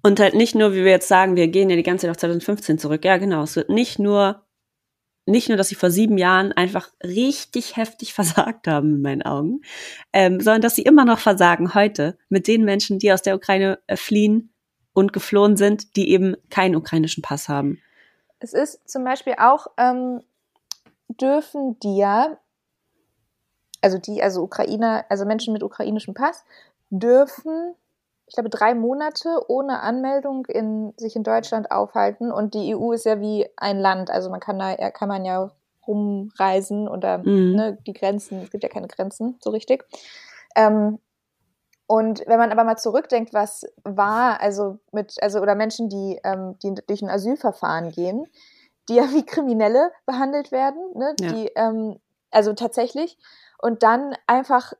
Und 0.04 0.20
halt 0.20 0.34
nicht 0.34 0.54
nur, 0.54 0.74
wie 0.74 0.84
wir 0.84 0.90
jetzt 0.90 1.08
sagen, 1.08 1.34
wir 1.34 1.48
gehen 1.48 1.70
ja 1.70 1.76
die 1.76 1.82
ganze 1.82 2.02
Zeit 2.02 2.10
auf 2.10 2.18
2015 2.18 2.78
zurück. 2.78 3.06
Ja, 3.06 3.16
genau. 3.16 3.42
Es 3.42 3.56
wird 3.56 3.70
nicht 3.70 3.98
nur, 3.98 4.44
nicht 5.24 5.48
nur, 5.48 5.56
dass 5.56 5.68
sie 5.68 5.76
vor 5.76 5.90
sieben 5.90 6.18
Jahren 6.18 6.52
einfach 6.52 6.90
richtig 7.02 7.78
heftig 7.78 8.12
versagt 8.14 8.68
haben, 8.68 8.96
in 8.96 9.00
meinen 9.00 9.22
Augen, 9.22 9.62
ähm, 10.12 10.40
sondern 10.40 10.60
dass 10.60 10.74
sie 10.74 10.82
immer 10.82 11.06
noch 11.06 11.20
versagen 11.20 11.72
heute 11.72 12.18
mit 12.28 12.48
den 12.48 12.66
Menschen, 12.66 12.98
die 12.98 13.14
aus 13.14 13.22
der 13.22 13.34
Ukraine 13.34 13.78
äh, 13.86 13.96
fliehen 13.96 14.52
und 14.92 15.14
geflohen 15.14 15.56
sind, 15.56 15.96
die 15.96 16.10
eben 16.10 16.36
keinen 16.50 16.76
ukrainischen 16.76 17.22
Pass 17.22 17.48
haben. 17.48 17.80
Es 18.40 18.52
ist 18.52 18.86
zum 18.86 19.04
Beispiel 19.04 19.36
auch, 19.38 19.68
ähm, 19.78 20.20
dürfen 21.08 21.78
die 21.80 21.96
ja, 21.96 22.36
also 23.80 23.96
die, 23.96 24.22
also 24.22 24.42
Ukrainer, 24.42 25.06
also 25.08 25.24
Menschen 25.24 25.54
mit 25.54 25.62
ukrainischem 25.62 26.12
Pass, 26.12 26.44
dürfen, 26.90 27.74
ich 28.34 28.36
glaube, 28.36 28.50
drei 28.50 28.74
Monate 28.74 29.42
ohne 29.46 29.78
Anmeldung 29.78 30.44
in, 30.46 30.92
sich 30.96 31.14
in 31.14 31.22
Deutschland 31.22 31.70
aufhalten. 31.70 32.32
Und 32.32 32.54
die 32.54 32.74
EU 32.74 32.90
ist 32.90 33.04
ja 33.04 33.20
wie 33.20 33.48
ein 33.56 33.78
Land, 33.78 34.10
also 34.10 34.28
man 34.28 34.40
kann 34.40 34.58
da, 34.58 34.74
kann 34.90 35.06
man 35.08 35.24
ja 35.24 35.52
rumreisen 35.86 36.88
oder 36.88 37.18
Mhm. 37.18 37.54
ne, 37.54 37.78
die 37.86 37.92
Grenzen, 37.92 38.42
es 38.42 38.50
gibt 38.50 38.64
ja 38.64 38.68
keine 38.68 38.88
Grenzen 38.88 39.38
so 39.40 39.50
richtig. 39.50 39.84
Ähm, 40.56 40.98
und 41.86 42.24
wenn 42.26 42.38
man 42.38 42.50
aber 42.50 42.64
mal 42.64 42.76
zurückdenkt, 42.76 43.32
was 43.32 43.66
war, 43.84 44.40
also 44.40 44.80
mit, 44.90 45.14
also 45.22 45.40
oder 45.40 45.54
Menschen, 45.54 45.88
die, 45.88 46.18
ähm, 46.24 46.58
die 46.60 46.74
durch 46.88 47.02
ein 47.02 47.10
Asylverfahren 47.10 47.92
gehen, 47.92 48.26
die 48.88 48.96
ja 48.96 49.04
wie 49.12 49.24
Kriminelle 49.24 49.92
behandelt 50.06 50.50
werden, 50.50 50.80
ne? 50.96 51.14
Ja. 51.20 51.32
die, 51.32 51.52
ähm, 51.54 52.00
also 52.32 52.52
tatsächlich, 52.52 53.16
und 53.58 53.84
dann 53.84 54.16
einfach 54.26 54.72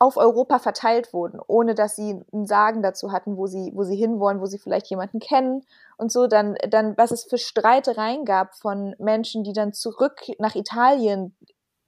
auf 0.00 0.16
Europa 0.16 0.58
verteilt 0.58 1.12
wurden, 1.12 1.38
ohne 1.46 1.74
dass 1.74 1.94
sie 1.94 2.20
ein 2.32 2.46
Sagen 2.46 2.82
dazu 2.82 3.12
hatten, 3.12 3.36
wo 3.36 3.46
sie, 3.46 3.70
wo 3.74 3.84
sie 3.84 3.96
hinwollen, 3.96 4.40
wo 4.40 4.46
sie 4.46 4.58
vielleicht 4.58 4.86
jemanden 4.88 5.20
kennen 5.20 5.62
und 5.98 6.10
so, 6.10 6.26
dann, 6.26 6.56
dann, 6.70 6.96
was 6.96 7.10
es 7.10 7.24
für 7.24 7.36
Streitereien 7.38 8.24
gab 8.24 8.54
von 8.56 8.96
Menschen, 8.98 9.44
die 9.44 9.52
dann 9.52 9.74
zurück 9.74 10.22
nach 10.38 10.54
Italien 10.54 11.36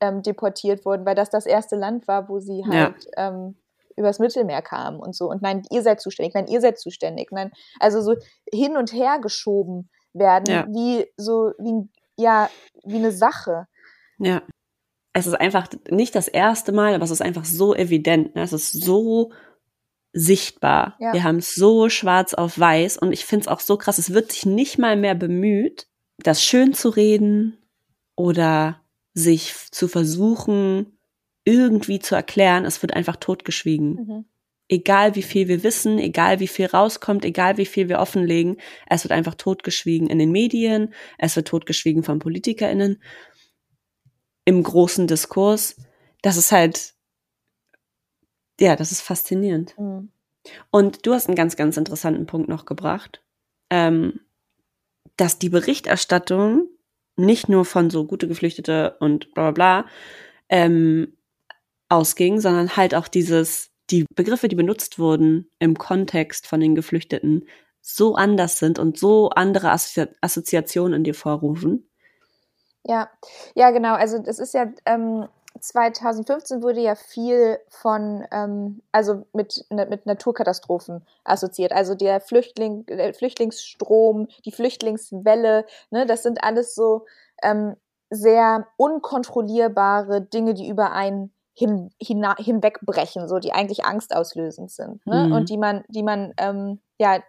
ähm, 0.00 0.22
deportiert 0.22 0.84
wurden, 0.84 1.06
weil 1.06 1.14
das 1.14 1.30
das 1.30 1.46
erste 1.46 1.74
Land 1.74 2.06
war, 2.06 2.28
wo 2.28 2.38
sie 2.38 2.60
Ja. 2.60 2.66
halt 2.84 3.06
ähm, 3.16 3.56
übers 3.96 4.18
Mittelmeer 4.18 4.60
kamen 4.60 5.00
und 5.00 5.14
so. 5.16 5.30
Und 5.30 5.40
nein, 5.40 5.62
ihr 5.70 5.82
seid 5.82 6.00
zuständig, 6.02 6.34
nein, 6.34 6.46
ihr 6.48 6.60
seid 6.60 6.78
zuständig. 6.78 7.30
Nein, 7.32 7.50
also 7.80 8.02
so 8.02 8.14
hin 8.52 8.76
und 8.76 8.92
her 8.92 9.20
geschoben 9.20 9.88
werden, 10.12 10.52
Ja. 10.52 10.66
wie 10.68 11.10
so, 11.16 11.52
wie, 11.58 11.88
ja, 12.18 12.50
wie 12.84 12.96
eine 12.96 13.12
Sache. 13.12 13.68
Ja. 14.18 14.42
Es 15.12 15.26
ist 15.26 15.34
einfach 15.34 15.68
nicht 15.90 16.14
das 16.14 16.28
erste 16.28 16.72
Mal, 16.72 16.94
aber 16.94 17.04
es 17.04 17.10
ist 17.10 17.22
einfach 17.22 17.44
so 17.44 17.74
evident. 17.74 18.34
Ne? 18.34 18.42
Es 18.42 18.52
ist 18.52 18.72
so 18.72 19.32
sichtbar. 20.12 20.96
Ja. 21.00 21.12
Wir 21.12 21.24
haben 21.24 21.38
es 21.38 21.54
so 21.54 21.88
schwarz 21.88 22.34
auf 22.34 22.58
weiß 22.58 22.98
und 22.98 23.12
ich 23.12 23.24
finde 23.24 23.42
es 23.42 23.48
auch 23.48 23.60
so 23.60 23.76
krass. 23.76 23.98
Es 23.98 24.12
wird 24.12 24.32
sich 24.32 24.46
nicht 24.46 24.78
mal 24.78 24.96
mehr 24.96 25.14
bemüht, 25.14 25.86
das 26.18 26.42
schön 26.42 26.74
zu 26.74 26.90
reden 26.90 27.58
oder 28.14 28.80
sich 29.14 29.54
zu 29.70 29.88
versuchen, 29.88 30.98
irgendwie 31.44 31.98
zu 31.98 32.14
erklären. 32.14 32.64
Es 32.64 32.82
wird 32.82 32.94
einfach 32.94 33.16
totgeschwiegen. 33.16 33.94
Mhm. 33.94 34.24
Egal 34.68 35.16
wie 35.16 35.22
viel 35.22 35.48
wir 35.48 35.64
wissen, 35.64 35.98
egal 35.98 36.40
wie 36.40 36.48
viel 36.48 36.66
rauskommt, 36.66 37.24
egal 37.24 37.58
wie 37.58 37.66
viel 37.66 37.88
wir 37.88 37.98
offenlegen, 37.98 38.56
es 38.88 39.04
wird 39.04 39.12
einfach 39.12 39.34
totgeschwiegen 39.34 40.08
in 40.08 40.18
den 40.18 40.32
Medien, 40.32 40.94
es 41.18 41.36
wird 41.36 41.48
totgeschwiegen 41.48 42.02
von 42.02 42.20
PolitikerInnen 42.20 43.02
im 44.44 44.62
großen 44.62 45.06
Diskurs. 45.06 45.76
Das 46.22 46.36
ist 46.36 46.52
halt, 46.52 46.94
ja, 48.60 48.76
das 48.76 48.92
ist 48.92 49.02
faszinierend. 49.02 49.78
Mhm. 49.78 50.10
Und 50.70 51.06
du 51.06 51.14
hast 51.14 51.28
einen 51.28 51.36
ganz, 51.36 51.56
ganz 51.56 51.76
interessanten 51.76 52.26
Punkt 52.26 52.48
noch 52.48 52.64
gebracht, 52.64 53.22
ähm, 53.70 54.20
dass 55.16 55.38
die 55.38 55.48
Berichterstattung 55.48 56.68
nicht 57.16 57.48
nur 57.48 57.64
von 57.64 57.90
so 57.90 58.04
gute 58.06 58.26
Geflüchtete 58.26 58.96
und 58.98 59.32
bla 59.34 59.50
bla 59.50 59.82
bla 59.82 59.90
ähm, 60.48 61.16
ausging, 61.88 62.40
sondern 62.40 62.76
halt 62.76 62.94
auch 62.94 63.08
dieses, 63.08 63.70
die 63.90 64.06
Begriffe, 64.14 64.48
die 64.48 64.56
benutzt 64.56 64.98
wurden 64.98 65.50
im 65.58 65.76
Kontext 65.76 66.46
von 66.46 66.60
den 66.60 66.74
Geflüchteten, 66.74 67.46
so 67.80 68.14
anders 68.14 68.58
sind 68.58 68.78
und 68.78 68.98
so 68.98 69.30
andere 69.30 69.70
Assozi 69.70 70.06
Assoziationen 70.20 70.98
in 70.98 71.04
dir 71.04 71.14
vorrufen. 71.14 71.88
Ja, 72.84 73.08
ja, 73.54 73.70
genau. 73.70 73.94
Also 73.94 74.18
das 74.18 74.38
ist 74.38 74.54
ja 74.54 74.66
ähm, 74.86 75.28
2015 75.60 76.62
wurde 76.62 76.80
ja 76.80 76.94
viel 76.94 77.58
von, 77.68 78.24
ähm, 78.32 78.82
also 78.90 79.24
mit, 79.32 79.64
mit 79.70 80.06
Naturkatastrophen 80.06 81.06
assoziiert. 81.24 81.72
Also 81.72 81.94
der 81.94 82.20
Flüchtling, 82.20 82.84
der 82.86 83.14
Flüchtlingsstrom, 83.14 84.28
die 84.44 84.52
Flüchtlingswelle, 84.52 85.64
ne, 85.90 86.06
das 86.06 86.22
sind 86.22 86.42
alles 86.42 86.74
so 86.74 87.06
ähm, 87.42 87.76
sehr 88.10 88.66
unkontrollierbare 88.76 90.22
Dinge, 90.22 90.54
die 90.54 90.68
über 90.68 90.92
einen 90.92 91.32
hin, 91.54 91.90
hin, 92.00 92.26
hinwegbrechen, 92.38 93.28
so 93.28 93.38
die 93.38 93.52
eigentlich 93.52 93.84
angstauslösend 93.84 94.70
sind. 94.70 95.06
Ne? 95.06 95.26
Mhm. 95.26 95.32
Und 95.32 95.50
die 95.50 95.58
man, 95.58 95.84
die 95.88 96.02
man 96.02 96.32
ähm, 96.38 96.80
ja 96.98 97.22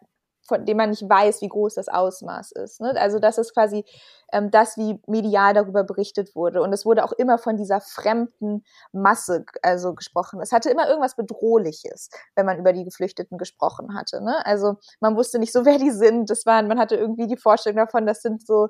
von 0.46 0.66
dem 0.66 0.78
man 0.78 0.90
nicht 0.90 1.08
weiß, 1.08 1.42
wie 1.42 1.48
groß 1.48 1.76
das 1.76 1.88
Ausmaß 1.88 2.52
ist. 2.52 2.82
Ne? 2.82 2.94
Also 2.98 3.20
das 3.20 3.38
ist 3.38 3.54
quasi 3.54 3.86
ähm, 4.32 4.52
das, 4.52 4.78
wie 4.78 5.00
medial 5.08 5.54
darüber 5.54 5.84
berichtet 5.84 6.36
wurde. 6.36 6.62
Und 6.62 6.74
es 6.74 6.86
wurde 6.86 7.06
auch 7.06 7.14
immer 7.14 7.38
von 7.38 7.56
dieser 7.56 7.80
fremden 7.80 8.64
Masse 8.92 9.46
also 9.62 9.94
gesprochen. 9.94 10.42
Es 10.42 10.52
hatte 10.52 10.70
immer 10.70 10.88
irgendwas 10.88 11.16
Bedrohliches, 11.16 12.10
wenn 12.36 12.46
man 12.46 12.58
über 12.58 12.74
die 12.74 12.84
Geflüchteten 12.84 13.38
gesprochen 13.38 13.96
hatte. 13.96 14.22
Ne? 14.22 14.46
Also 14.46 14.76
man 15.00 15.16
wusste 15.16 15.40
nicht 15.40 15.54
so, 15.54 15.66
wer 15.66 15.78
die 15.78 15.92
sind. 15.92 16.30
Das 16.30 16.46
waren, 16.46 16.68
man 16.68 16.80
hatte 16.80 16.96
irgendwie 16.96 17.28
die 17.28 17.38
Vorstellung 17.38 17.78
davon, 17.78 18.06
das 18.06 18.22
sind 18.22 18.46
so 18.46 18.68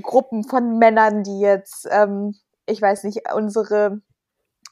Gruppen 0.00 0.44
von 0.44 0.78
Männern, 0.78 1.22
die 1.22 1.40
jetzt, 1.40 1.88
ähm, 1.90 2.34
ich 2.66 2.80
weiß 2.80 3.04
nicht, 3.04 3.32
unsere 3.34 4.00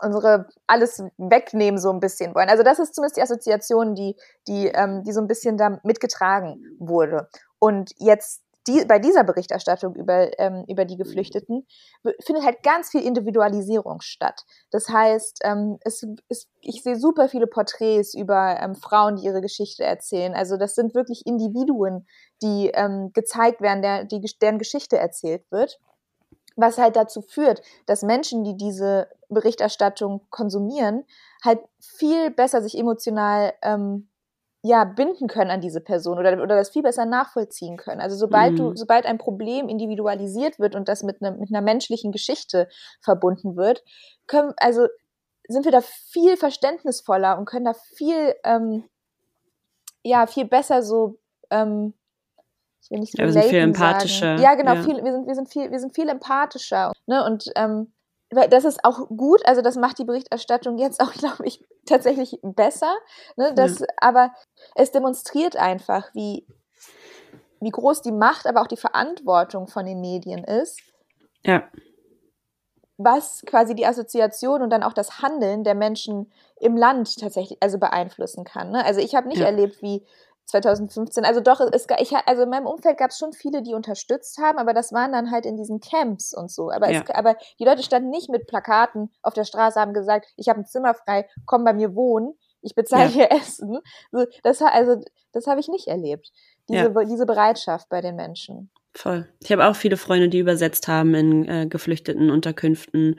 unsere 0.03 0.49
alles 0.67 1.03
wegnehmen 1.17 1.79
so 1.79 1.91
ein 1.91 2.01
bisschen 2.01 2.35
wollen. 2.35 2.49
Also 2.49 2.62
das 2.62 2.79
ist 2.79 2.95
zumindest 2.95 3.17
die 3.17 3.23
Assoziation, 3.23 3.95
die 3.95 4.17
die 4.49 4.67
ähm, 4.69 5.03
die 5.05 5.12
so 5.12 5.21
ein 5.21 5.29
bisschen 5.29 5.57
da 5.57 5.81
mitgetragen 5.83 6.77
wurde. 6.79 7.29
Und 7.59 7.93
jetzt 7.99 8.43
die, 8.67 8.85
bei 8.85 8.99
dieser 8.99 9.25
Berichterstattung 9.25 9.95
über, 9.97 10.38
ähm, 10.38 10.65
über 10.69 10.85
die 10.85 10.97
Geflüchteten 10.97 11.67
findet 12.21 12.45
halt 12.45 12.62
ganz 12.62 12.91
viel 12.91 13.03
Individualisierung 13.03 14.01
statt. 14.01 14.43
Das 14.71 14.88
heißt, 14.88 15.41
ähm, 15.43 15.79
es, 15.81 16.07
es, 16.29 16.49
ich 16.61 16.83
sehe 16.83 16.97
super 16.97 17.29
viele 17.29 17.47
Porträts 17.47 18.15
über 18.15 18.61
ähm, 18.61 18.77
Frauen, 18.77 19.17
die 19.17 19.25
ihre 19.25 19.41
Geschichte 19.41 19.83
erzählen. 19.83 20.35
Also 20.35 20.57
das 20.57 20.75
sind 20.75 20.95
wirklich 20.95 21.27
Individuen, 21.27 22.07
die 22.41 22.71
ähm, 22.73 23.11
gezeigt 23.12 23.61
werden, 23.61 23.83
der, 23.83 24.05
die, 24.05 24.21
deren 24.41 24.59
Geschichte 24.59 24.97
erzählt 24.97 25.45
wird 25.51 25.79
was 26.57 26.79
halt 26.79 26.97
dazu 26.97 27.23
führt, 27.23 27.62
dass 27.87 28.03
Menschen, 28.03 28.45
die 28.45 28.57
diese 28.57 29.09
Berichterstattung 29.29 30.23
konsumieren, 30.31 31.05
halt 31.45 31.61
viel 31.81 32.31
besser 32.31 32.62
sich 32.62 32.79
emotional 32.79 33.53
ähm, 33.62 34.09
ja 34.62 34.85
binden 34.85 35.27
können 35.27 35.51
an 35.51 35.61
diese 35.61 35.81
Person 35.81 36.19
oder, 36.19 36.35
oder 36.35 36.57
das 36.57 36.71
viel 36.71 36.83
besser 36.83 37.05
nachvollziehen 37.05 37.77
können. 37.77 38.01
Also 38.01 38.17
sobald 38.17 38.53
mhm. 38.53 38.57
du, 38.57 38.77
sobald 38.77 39.07
ein 39.07 39.19
Problem 39.19 39.69
individualisiert 39.69 40.59
wird 40.59 40.77
und 40.77 40.88
das 40.88 41.03
mit, 41.03 41.21
ne, 41.21 41.33
mit 41.33 41.51
einer 41.51 41.62
menschlichen 41.62 42.12
Geschichte 42.12 42.69
verbunden 43.01 43.57
wird, 43.57 43.83
können, 44.29 44.55
also 44.59 44.87
sind 45.49 45.65
wir 45.65 45.73
da 45.73 45.81
viel 45.81 46.37
verständnisvoller 46.37 47.38
und 47.38 47.47
können 47.47 47.65
da 47.65 47.75
viel, 47.75 48.35
ähm, 48.45 48.85
ja, 50.05 50.27
viel 50.27 50.45
besser 50.45 50.83
so 50.83 51.19
ähm, 51.51 51.95
ich 52.83 52.90
will 52.90 52.99
nicht 52.99 53.16
ja, 53.16 53.25
wir 53.25 53.33
sind 53.33 53.45
viel 53.45 53.61
empathischer. 53.61 54.37
Sagen. 54.37 54.42
Ja, 54.42 54.55
genau, 54.55 54.75
ja. 54.75 54.83
Viel, 54.83 55.05
wir, 55.05 55.12
sind, 55.12 55.27
wir, 55.27 55.35
sind 55.35 55.49
viel, 55.49 55.71
wir 55.71 55.79
sind 55.79 55.95
viel 55.95 56.09
empathischer. 56.09 56.92
Ne? 57.07 57.25
Und 57.25 57.51
ähm, 57.55 57.92
das 58.31 58.64
ist 58.64 58.85
auch 58.85 59.09
gut, 59.09 59.47
also 59.47 59.61
das 59.61 59.77
macht 59.77 59.99
die 59.99 60.05
Berichterstattung 60.05 60.79
jetzt 60.79 61.01
auch, 61.01 61.12
glaube 61.12 61.47
ich, 61.47 61.64
tatsächlich 61.87 62.38
besser. 62.42 62.92
Ne? 63.37 63.53
Das, 63.55 63.81
ja. 63.81 63.87
Aber 63.99 64.33
es 64.75 64.90
demonstriert 64.90 65.57
einfach, 65.57 66.12
wie, 66.14 66.47
wie 67.61 67.71
groß 67.71 68.03
die 68.03 68.12
Macht, 68.12 68.47
aber 68.47 68.62
auch 68.62 68.66
die 68.66 68.77
Verantwortung 68.77 69.68
von 69.68 69.87
den 69.87 70.01
Medien 70.01 70.42
ist. 70.45 70.81
Ja. 71.45 71.64
Was 72.97 73.42
quasi 73.47 73.75
die 73.75 73.87
Assoziation 73.87 74.62
und 74.62 74.71
dann 74.71 74.83
auch 74.83 74.92
das 74.92 75.23
Handeln 75.23 75.64
der 75.64 75.75
Menschen 75.75 76.33
im 76.61 76.77
Land 76.77 77.18
tatsächlich 77.18 77.59
also 77.61 77.79
beeinflussen 77.79 78.45
kann. 78.45 78.71
Ne? 78.71 78.85
Also 78.85 79.01
ich 79.01 79.14
habe 79.14 79.29
nicht 79.29 79.40
ja. 79.40 79.47
erlebt, 79.47 79.83
wie 79.83 80.07
2015. 80.47 81.25
Also 81.25 81.41
doch, 81.41 81.61
es, 81.61 81.87
ich, 81.99 82.15
also 82.27 82.43
in 82.43 82.51
meinem 82.51 82.67
Umfeld 82.67 82.99
gab 82.99 83.11
es 83.11 83.19
schon 83.19 83.33
viele, 83.33 83.63
die 83.63 83.75
unterstützt 83.75 84.39
haben, 84.39 84.59
aber 84.59 84.75
das 84.75 84.93
waren 84.93 85.13
dann 85.13 85.31
halt 85.31 85.47
in 85.47 85.57
diesen 85.57 85.81
Camps 85.81 86.35
und 86.35 86.51
so. 86.51 86.71
Aber, 86.71 86.91
ja. 86.91 87.03
es, 87.03 87.11
aber 87.11 87.37
die 87.59 87.65
Leute 87.65 87.83
standen 87.83 88.11
nicht 88.11 88.29
mit 88.29 88.47
Plakaten 88.47 89.11
auf 89.23 89.35
der 89.35 89.45
Straße, 89.45 89.81
haben 89.81 89.95
gesagt, 89.95 90.27
ich 90.37 90.49
habe 90.49 90.61
ein 90.61 90.67
Zimmer 90.67 90.95
frei, 90.95 91.27
komm 91.47 91.65
bei 91.65 91.73
mir 91.73 91.95
wohnen, 91.95 92.35
ich 92.61 92.75
bezahle 92.75 93.05
ja. 93.05 93.11
hier 93.11 93.33
Essen. 93.41 93.79
Das, 94.43 94.61
also, 94.63 95.03
das 95.33 95.47
habe 95.47 95.61
ich 95.61 95.69
nicht 95.69 95.89
erlebt. 95.89 96.31
Diese, 96.69 96.93
ja. 96.95 97.05
diese 97.05 97.27
Bereitschaft 97.27 97.89
bei 97.89 98.01
den 98.01 98.17
Menschen. 98.17 98.71
Voll. 98.95 99.29
Ich 99.41 99.51
habe 99.51 99.67
auch 99.67 99.77
viele 99.77 99.97
Freunde, 99.97 100.29
die 100.29 100.39
übersetzt 100.39 100.87
haben 100.87 101.15
in 101.15 101.49
äh, 101.49 101.67
geflüchteten 101.67 102.31
Unterkünften 102.31 103.19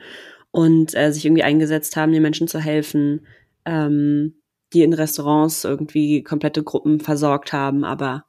und 0.52 0.94
äh, 0.94 1.12
sich 1.12 1.24
irgendwie 1.24 1.42
eingesetzt 1.42 1.96
haben, 1.96 2.12
den 2.12 2.22
Menschen 2.22 2.46
zu 2.46 2.60
helfen. 2.60 3.26
Ähm, 3.64 4.40
die 4.74 4.82
in 4.82 4.92
Restaurants 4.92 5.64
irgendwie 5.64 6.22
komplette 6.22 6.62
Gruppen 6.62 7.00
versorgt 7.00 7.52
haben, 7.52 7.84
aber 7.84 8.24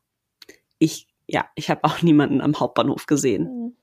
ich, 0.77 1.07
ja, 1.27 1.45
ich 1.55 1.69
habe 1.69 1.83
auch 1.83 2.01
niemanden 2.01 2.41
am 2.41 2.59
Hauptbahnhof 2.59 3.07
gesehen. 3.07 3.75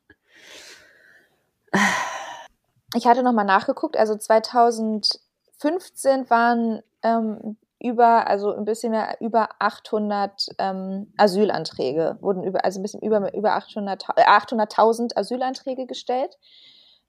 Ich 2.94 3.06
hatte 3.06 3.22
nochmal 3.22 3.46
nachgeguckt, 3.46 3.96
also 3.96 4.16
2015 4.16 6.28
waren 6.28 6.82
ähm, 7.02 7.56
über, 7.80 8.28
also 8.28 8.54
ein 8.54 8.64
bisschen 8.64 8.92
mehr, 8.92 9.16
über 9.20 9.48
800 9.58 10.48
ähm, 10.58 11.12
Asylanträge, 11.16 12.18
wurden 12.20 12.44
über, 12.44 12.64
also 12.64 12.78
ein 12.78 12.82
bisschen 12.82 13.00
über, 13.00 13.34
über 13.34 13.56
800.000 13.56 14.24
800 14.24 15.16
Asylanträge 15.16 15.86
gestellt. 15.86 16.38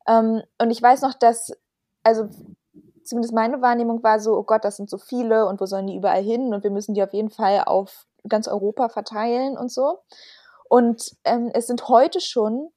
Ähm, 0.08 0.42
und 0.60 0.72
ich 0.72 0.82
weiß 0.82 1.02
noch, 1.02 1.14
dass, 1.14 1.52
also 2.04 2.30
zumindest 3.04 3.34
meine 3.34 3.62
Wahrnehmung 3.62 4.04
war 4.04 4.20
so, 4.20 4.38
oh 4.38 4.44
Gott, 4.44 4.66
das 4.66 4.78
sind 4.78 4.90
so 4.90 4.98
viele 4.98 5.48
und 5.48 5.60
wo 5.62 5.66
sollen 5.66 5.88
die 5.88 5.96
überall 5.96 6.22
hin 6.22 6.54
und 6.54 6.64
wir 6.64 6.72
müssen 6.72 6.94
die 6.94 7.04
auf 7.04 7.14
jeden 7.14 7.30
Fall 7.30 7.64
auf 7.66 8.06
ganz 8.28 8.48
Europa 8.48 8.90
verteilen 8.90 9.58
und 9.58 9.72
so. 9.72 10.00
Und 10.70 11.16
ähm, 11.24 11.52
es 11.54 11.68
sind 11.68 11.88
heute 11.88 12.20
schon 12.20 12.70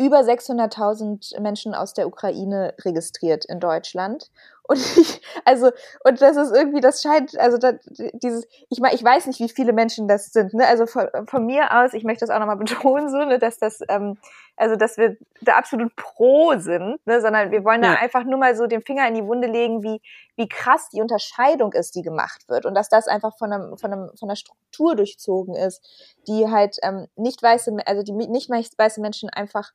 über 0.00 0.20
600.000 0.20 1.40
Menschen 1.40 1.74
aus 1.74 1.92
der 1.92 2.06
Ukraine 2.06 2.74
registriert 2.84 3.44
in 3.44 3.60
Deutschland. 3.60 4.30
Und 4.68 4.78
ich, 4.98 5.22
also, 5.46 5.70
und 6.04 6.20
das 6.20 6.36
ist 6.36 6.54
irgendwie, 6.54 6.82
das 6.82 7.00
scheint, 7.00 7.38
also 7.38 7.56
das, 7.56 7.76
dieses, 7.86 8.46
ich 8.68 8.80
meine, 8.80 8.94
ich 8.94 9.02
weiß 9.02 9.26
nicht, 9.26 9.40
wie 9.40 9.48
viele 9.48 9.72
Menschen 9.72 10.08
das 10.08 10.26
sind, 10.26 10.52
ne? 10.52 10.66
Also 10.66 10.86
von, 10.86 11.08
von 11.26 11.46
mir 11.46 11.74
aus, 11.74 11.94
ich 11.94 12.04
möchte 12.04 12.26
das 12.26 12.30
auch 12.30 12.38
nochmal 12.38 12.56
betonen, 12.58 13.08
so, 13.08 13.16
ne, 13.16 13.38
dass 13.38 13.58
das, 13.58 13.80
ähm, 13.88 14.18
also 14.56 14.76
dass 14.76 14.98
wir 14.98 15.16
da 15.40 15.56
absolut 15.56 15.96
pro 15.96 16.58
sind, 16.58 16.98
ne, 17.06 17.22
sondern 17.22 17.50
wir 17.50 17.64
wollen 17.64 17.82
ja. 17.82 17.94
da 17.94 17.98
einfach 17.98 18.24
nur 18.24 18.38
mal 18.38 18.54
so 18.54 18.66
den 18.66 18.82
Finger 18.82 19.08
in 19.08 19.14
die 19.14 19.24
Wunde 19.24 19.48
legen, 19.48 19.82
wie, 19.82 20.02
wie 20.36 20.48
krass 20.48 20.90
die 20.90 21.00
Unterscheidung 21.00 21.72
ist, 21.72 21.94
die 21.94 22.02
gemacht 22.02 22.46
wird. 22.48 22.66
Und 22.66 22.74
dass 22.74 22.90
das 22.90 23.08
einfach 23.08 23.38
von 23.38 23.50
einem, 23.50 23.78
von 23.78 23.90
einem, 23.90 24.10
von 24.18 24.28
einer 24.28 24.36
Struktur 24.36 24.96
durchzogen 24.96 25.54
ist, 25.54 25.82
die 26.26 26.50
halt 26.50 26.76
ähm, 26.82 27.06
nicht 27.16 27.42
weiße, 27.42 27.74
also 27.86 28.02
die 28.02 28.12
nicht 28.12 28.50
weiße 28.50 29.00
Menschen 29.00 29.30
einfach 29.30 29.72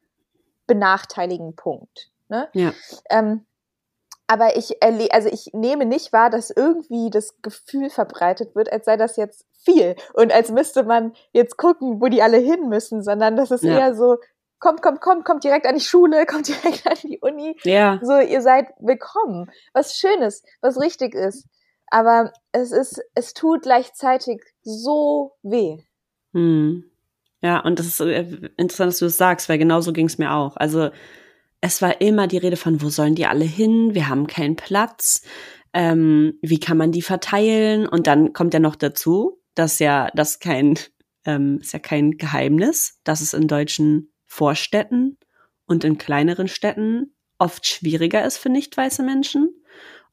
benachteiligen 0.68 1.56
Punkt. 1.56 2.12
Ne? 2.30 2.48
Ja. 2.54 2.74
Ähm, 3.10 3.46
aber 4.34 4.58
ich 4.58 4.82
erle 4.82 5.12
also 5.12 5.30
ich 5.30 5.52
nehme 5.54 5.86
nicht 5.86 6.12
wahr, 6.12 6.32
dass 6.32 6.50
irgendwie 6.50 7.12
das 7.12 7.40
Gefühl 7.44 7.92
verbreitet 7.92 8.56
wird, 8.56 8.72
als 8.72 8.86
sei 8.86 8.98
das 8.98 9.16
jetzt 9.16 9.46
viel 9.64 9.96
und 10.14 10.34
als 10.34 10.50
müsste 10.50 10.82
man 10.82 11.14
jetzt 11.34 11.56
gucken, 11.58 12.02
wo 12.02 12.08
die 12.08 12.24
alle 12.24 12.38
hin 12.38 12.68
müssen, 12.68 13.04
sondern 13.04 13.36
das 13.36 13.52
ist 13.52 13.64
ja. 13.64 13.78
eher 13.78 13.96
so, 13.96 14.18
kommt, 14.58 14.82
kommt, 14.82 15.02
kommt, 15.02 15.24
kommt 15.24 15.44
direkt 15.44 15.68
an 15.68 15.76
die 15.76 15.82
Schule, 15.82 16.26
kommt 16.32 16.48
direkt 16.48 16.88
an 16.88 16.98
die 17.04 17.20
Uni. 17.20 17.56
Ja. 17.64 18.00
So, 18.02 18.18
ihr 18.18 18.42
seid 18.42 18.70
willkommen. 18.80 19.52
Was 19.72 19.98
Schönes, 19.98 20.44
was 20.62 20.82
richtig 20.82 21.14
ist. 21.14 21.46
Aber 21.92 22.34
es 22.54 22.72
ist, 22.72 23.04
es 23.14 23.36
tut 23.36 23.62
gleichzeitig 23.62 24.42
so 24.64 25.34
weh. 25.44 25.78
Hm. 26.34 26.86
Ja, 27.42 27.60
und 27.60 27.78
das 27.78 27.86
ist 27.86 28.00
äh, 28.00 28.50
interessant, 28.58 28.94
dass 28.94 29.00
du 29.00 29.06
das 29.06 29.18
sagst, 29.18 29.48
weil 29.48 29.60
genauso 29.60 29.94
ging 29.94 30.08
es 30.08 30.18
mir 30.18 30.34
auch. 30.34 30.56
Also 30.56 30.90
es 31.66 31.82
war 31.82 32.02
immer 32.02 32.28
die 32.28 32.40
Rede 32.40 32.58
von, 32.58 32.82
wo 32.82 32.90
sollen 32.90 33.16
die 33.16 33.26
alle 33.26 33.46
hin? 33.46 33.96
Wir 33.96 34.10
haben 34.10 34.28
keinen 34.28 34.58
Platz. 34.58 35.22
Ähm, 35.72 36.38
wie 36.42 36.60
kann 36.60 36.76
man 36.76 36.92
die 36.92 37.02
verteilen? 37.02 37.88
Und 37.88 38.06
dann 38.06 38.34
kommt 38.34 38.54
ja 38.54 38.60
noch 38.60 38.76
dazu, 38.76 39.40
dass 39.56 39.80
ja 39.80 40.10
das 40.14 40.40
kein 40.40 40.78
ähm, 41.26 41.60
ist 41.62 41.72
ja 41.72 41.80
kein 41.80 42.18
Geheimnis, 42.18 43.00
dass 43.06 43.22
es 43.22 43.34
in 43.34 43.48
deutschen 43.48 44.12
Vorstädten 44.26 45.18
und 45.66 45.86
in 45.86 45.98
kleineren 45.98 46.50
Städten 46.50 47.16
oft 47.38 47.66
schwieriger 47.66 48.26
ist 48.26 48.40
für 48.40 48.50
nicht 48.50 48.76
weiße 48.76 49.02
Menschen 49.02 49.56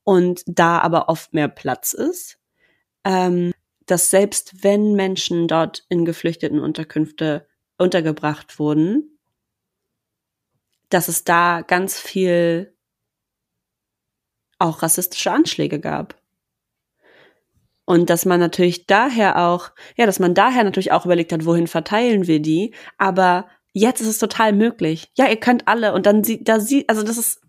und 0.05 0.43
da 0.47 0.79
aber 0.79 1.09
oft 1.09 1.35
mehr 1.35 1.49
Platz 1.49 1.95
ist. 1.95 2.39
Ähm, 3.05 3.51
dass 3.87 4.11
selbst 4.11 4.63
wenn 4.63 4.93
Menschen 4.93 5.49
dort 5.49 5.85
in 5.89 6.05
geflüchteten 6.05 6.61
Unterkünfte 6.61 7.49
untergebracht 7.77 8.61
wurden, 8.61 9.19
dass 10.91 11.09
es 11.09 11.25
da 11.25 11.63
ganz 11.63 11.99
viel 11.99 12.77
auch 14.59 14.83
rassistische 14.83 15.33
Anschläge 15.33 15.81
gab. 15.81 16.21
Und 17.87 18.09
dass 18.09 18.25
man 18.25 18.39
natürlich 18.39 18.87
daher 18.87 19.39
auch, 19.39 19.71
ja, 19.97 20.07
dass 20.07 20.21
man 20.21 20.35
daher 20.35 20.63
natürlich 20.63 20.93
auch 20.93 21.07
überlegt 21.07 21.33
hat, 21.33 21.45
wohin 21.45 21.67
verteilen 21.67 22.27
wir 22.29 22.41
die. 22.41 22.73
Aber 22.99 23.49
jetzt 23.73 24.01
ist 24.01 24.07
es 24.07 24.19
total 24.19 24.53
möglich. 24.53 25.11
Ja, 25.17 25.29
ihr 25.29 25.41
könnt 25.41 25.67
alle 25.67 25.93
und 25.93 26.07
dann 26.07 26.23
sie, 26.23 26.45
da 26.45 26.61
sie, 26.61 26.89
also 26.89 27.03
das 27.03 27.19
ist. 27.19 27.41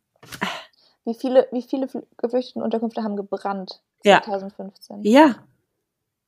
Wie 1.04 1.16
viele, 1.16 1.48
wie 1.52 1.64
viele 1.64 1.88
Geflüchtetenunterkünfte 2.18 3.04
haben 3.04 3.16
gebrannt 3.16 3.82
Ja. 4.04 4.22
2015? 4.22 5.02
Ja. 5.04 5.36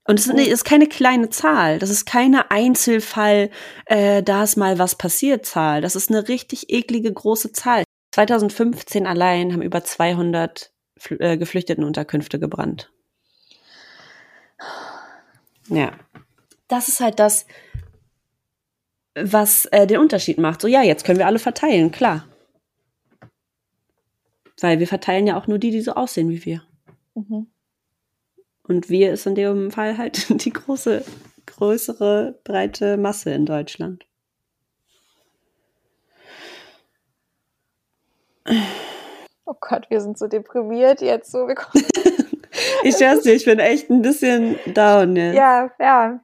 Und 0.06 0.20
es 0.20 0.28
ist, 0.28 0.34
nee, 0.34 0.44
ist 0.44 0.66
keine 0.66 0.88
kleine 0.88 1.30
Zahl. 1.30 1.80
Das 1.80 1.89
ist 1.89 2.06
keine 2.06 2.52
Einzelfall, 2.52 3.50
äh, 3.86 4.22
da 4.22 4.44
ist 4.44 4.58
mal 4.58 4.78
was 4.78 4.96
passiert 4.96 5.46
Zahl. 5.46 5.82
Das 5.82 5.96
ist 5.96 6.10
eine 6.10 6.28
richtig 6.28 6.70
eklige 6.70 7.12
große 7.12 7.54
Zahl. 7.54 7.84
2015 8.13 9.08
allein 9.08 9.54
haben 9.54 9.62
über 9.62 9.84
200 9.84 10.72
Fl 10.98 11.18
äh, 11.20 11.38
Geflüchtetenunterkünfte 11.38 12.39
gebrannt. 12.39 12.92
Ja. 15.70 15.94
Das 16.68 16.89
ist 16.89 17.00
halt 17.00 17.20
das, 17.20 17.46
was 19.16 19.66
äh, 19.68 19.88
den 19.88 20.00
Unterschied 20.00 20.38
macht. 20.38 20.62
So, 20.62 20.68
ja, 20.68 20.82
jetzt 20.82 21.06
können 21.06 21.20
wir 21.20 21.28
alle 21.28 21.39
verteilen, 21.39 21.92
klar. 21.92 22.28
Weil 24.60 24.80
wir 24.80 24.88
verteilen 24.88 25.28
ja 25.28 25.38
auch 25.38 25.48
nur 25.48 25.60
die, 25.60 25.72
die 25.72 25.82
so 25.82 25.94
aussehen 25.94 26.30
wie 26.30 26.46
wir. 26.46 26.63
Mhm. 27.16 27.53
Und 28.67 28.89
wir 28.89 29.12
ist 29.12 29.26
in 29.26 29.36
dem 29.36 29.71
Fall 29.71 29.97
halt 29.97 30.28
die 30.45 30.54
große, 30.54 31.04
größere, 31.45 32.39
breite 32.43 32.97
Masse 32.97 33.32
in 33.32 33.45
Deutschland. 33.45 34.06
Oh 39.45 39.56
Gott, 39.60 39.89
wir 39.89 40.02
sind 40.02 40.17
so 40.17 40.28
deprimiert 40.28 41.02
jetzt 41.02 41.32
so. 41.32 41.47
Wir 41.47 41.56
Ich 42.84 42.97
schwör's 42.97 43.21
dir, 43.21 43.34
ich 43.34 43.45
bin 43.45 43.60
echt 43.60 43.89
ein 43.89 44.02
bisschen 44.02 44.58
down 44.73 45.15
jetzt. 45.15 45.36
Ja, 45.36 45.71
ja. 45.80 46.19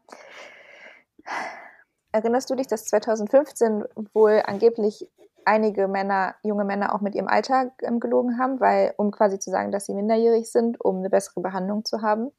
Erinnerst 2.11 2.49
du 2.49 2.55
dich, 2.55 2.67
dass 2.67 2.85
2015 2.85 3.85
wohl 4.13 4.41
angeblich 4.45 5.07
einige 5.45 5.87
Männer, 5.87 6.35
junge 6.43 6.65
Männer 6.65 6.93
auch 6.93 7.01
mit 7.01 7.15
ihrem 7.15 7.27
Alter 7.27 7.71
ähm, 7.81 7.99
gelogen 7.99 8.37
haben, 8.37 8.59
weil, 8.59 8.93
um 8.97 9.11
quasi 9.11 9.39
zu 9.39 9.49
sagen, 9.49 9.71
dass 9.71 9.85
sie 9.85 9.93
minderjährig 9.93 10.51
sind, 10.51 10.79
um 10.83 10.97
eine 10.97 11.09
bessere 11.09 11.41
Behandlung 11.41 11.85
zu 11.85 12.01
haben. 12.01 12.31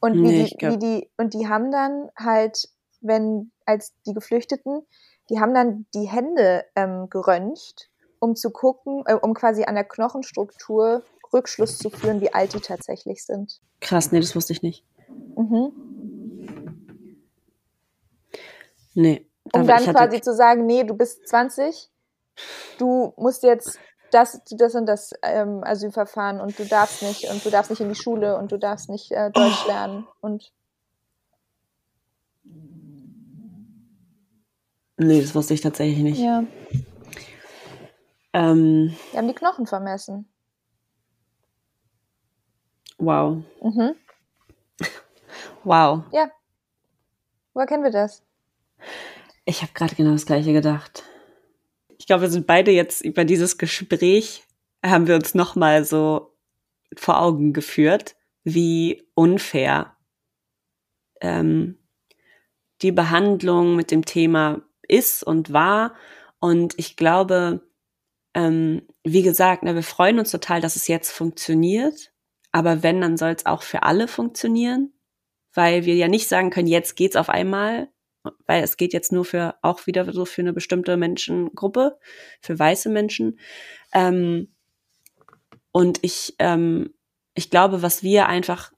Und 0.00 0.14
wie, 0.14 0.20
Nee, 0.20 0.44
die, 0.44 0.68
wie 0.68 0.78
die, 0.78 1.10
und 1.16 1.34
die 1.34 1.48
haben 1.48 1.70
dann 1.70 2.10
halt, 2.16 2.68
wenn, 3.00 3.50
als 3.64 3.94
die 4.06 4.14
Geflüchteten, 4.14 4.82
die 5.30 5.40
haben 5.40 5.54
dann 5.54 5.86
die 5.94 6.08
Hände 6.08 6.64
ähm, 6.76 7.08
geröntgt, 7.10 7.90
um 8.18 8.36
zu 8.36 8.50
gucken, 8.50 9.02
äh, 9.06 9.14
um 9.14 9.34
quasi 9.34 9.64
an 9.64 9.74
der 9.74 9.84
Knochenstruktur 9.84 11.02
Rückschluss 11.32 11.78
zu 11.78 11.90
führen, 11.90 12.20
wie 12.20 12.32
alt 12.32 12.54
die 12.54 12.60
tatsächlich 12.60 13.24
sind. 13.24 13.60
Krass, 13.80 14.12
nee, 14.12 14.20
das 14.20 14.34
wusste 14.36 14.52
ich 14.52 14.62
nicht. 14.62 14.84
Mhm. 15.36 15.72
Nee. 18.94 19.28
um 19.52 19.66
dann 19.66 19.84
quasi 19.84 20.22
zu 20.22 20.34
sagen, 20.34 20.64
nee, 20.64 20.84
du 20.84 20.94
bist 20.94 21.28
20, 21.28 21.90
du 22.78 23.12
musst 23.16 23.42
jetzt 23.42 23.78
das, 24.12 24.40
das 24.50 24.74
und 24.74 24.86
das 24.86 25.10
ähm, 25.22 25.62
Asylverfahren 25.64 26.40
und 26.40 26.58
du 26.58 26.64
darfst 26.64 27.02
nicht 27.02 27.28
und 27.30 27.44
du 27.44 27.50
darfst 27.50 27.70
nicht 27.70 27.80
in 27.80 27.88
die 27.88 27.94
Schule 28.00 28.36
und 28.38 28.52
du 28.52 28.58
darfst 28.58 28.88
nicht 28.88 29.10
äh, 29.12 29.30
Deutsch 29.30 29.64
Oh. 29.64 29.68
lernen 29.68 30.06
und 30.20 30.52
Nee, 34.98 35.20
das 35.20 35.34
wusste 35.34 35.52
ich 35.54 35.60
tatsächlich 35.60 35.98
nicht. 36.02 36.18
ja, 36.20 36.42
Ähm, 38.32 38.96
die 39.12 39.16
haben 39.18 39.28
die 39.28 39.34
Knochen 39.34 39.66
vermessen. 39.66 40.28
wow. 42.98 43.42
Mhm. 43.62 43.94
Wow. 45.64 46.04
Ja. 46.12 46.30
Woher 47.52 47.66
kennen 47.66 47.82
wir 47.82 47.90
das? 47.90 48.22
Ich 49.44 49.62
habe 49.62 49.72
gerade 49.74 49.94
genau 49.96 50.12
das 50.12 50.26
gleiche 50.26 50.52
gedacht. 50.52 51.02
Ich 52.06 52.08
glaube, 52.08 52.22
wir 52.22 52.30
sind 52.30 52.46
beide 52.46 52.70
jetzt 52.70 53.04
über 53.04 53.24
dieses 53.24 53.58
Gespräch, 53.58 54.44
haben 54.80 55.08
wir 55.08 55.16
uns 55.16 55.34
nochmal 55.34 55.84
so 55.84 56.36
vor 56.96 57.20
Augen 57.20 57.52
geführt, 57.52 58.14
wie 58.44 59.02
unfair 59.14 59.96
ähm, 61.20 61.78
die 62.80 62.92
Behandlung 62.92 63.74
mit 63.74 63.90
dem 63.90 64.04
Thema 64.04 64.62
ist 64.86 65.24
und 65.24 65.52
war. 65.52 65.96
Und 66.38 66.74
ich 66.76 66.94
glaube, 66.94 67.68
ähm, 68.34 68.82
wie 69.02 69.22
gesagt, 69.22 69.64
ne, 69.64 69.74
wir 69.74 69.82
freuen 69.82 70.20
uns 70.20 70.30
total, 70.30 70.60
dass 70.60 70.76
es 70.76 70.86
jetzt 70.86 71.10
funktioniert. 71.10 72.12
Aber 72.52 72.84
wenn, 72.84 73.00
dann 73.00 73.16
soll 73.16 73.30
es 73.30 73.46
auch 73.46 73.64
für 73.64 73.82
alle 73.82 74.06
funktionieren, 74.06 74.92
weil 75.54 75.86
wir 75.86 75.96
ja 75.96 76.06
nicht 76.06 76.28
sagen 76.28 76.50
können, 76.50 76.68
jetzt 76.68 76.94
geht's 76.94 77.16
auf 77.16 77.28
einmal, 77.28 77.88
weil 78.46 78.62
es 78.62 78.76
geht 78.76 78.92
jetzt 78.92 79.12
nur 79.12 79.24
für 79.24 79.54
auch 79.62 79.86
wieder 79.86 80.10
so 80.12 80.24
für 80.24 80.42
eine 80.42 80.52
bestimmte 80.52 80.96
Menschengruppe, 80.96 81.98
für 82.40 82.58
weiße 82.58 82.88
Menschen. 82.88 83.38
Ähm, 83.92 84.48
und 85.72 85.98
ich, 86.02 86.34
ähm, 86.38 86.94
ich 87.34 87.50
glaube, 87.50 87.82
was 87.82 88.02
wir 88.02 88.26
einfach 88.26 88.72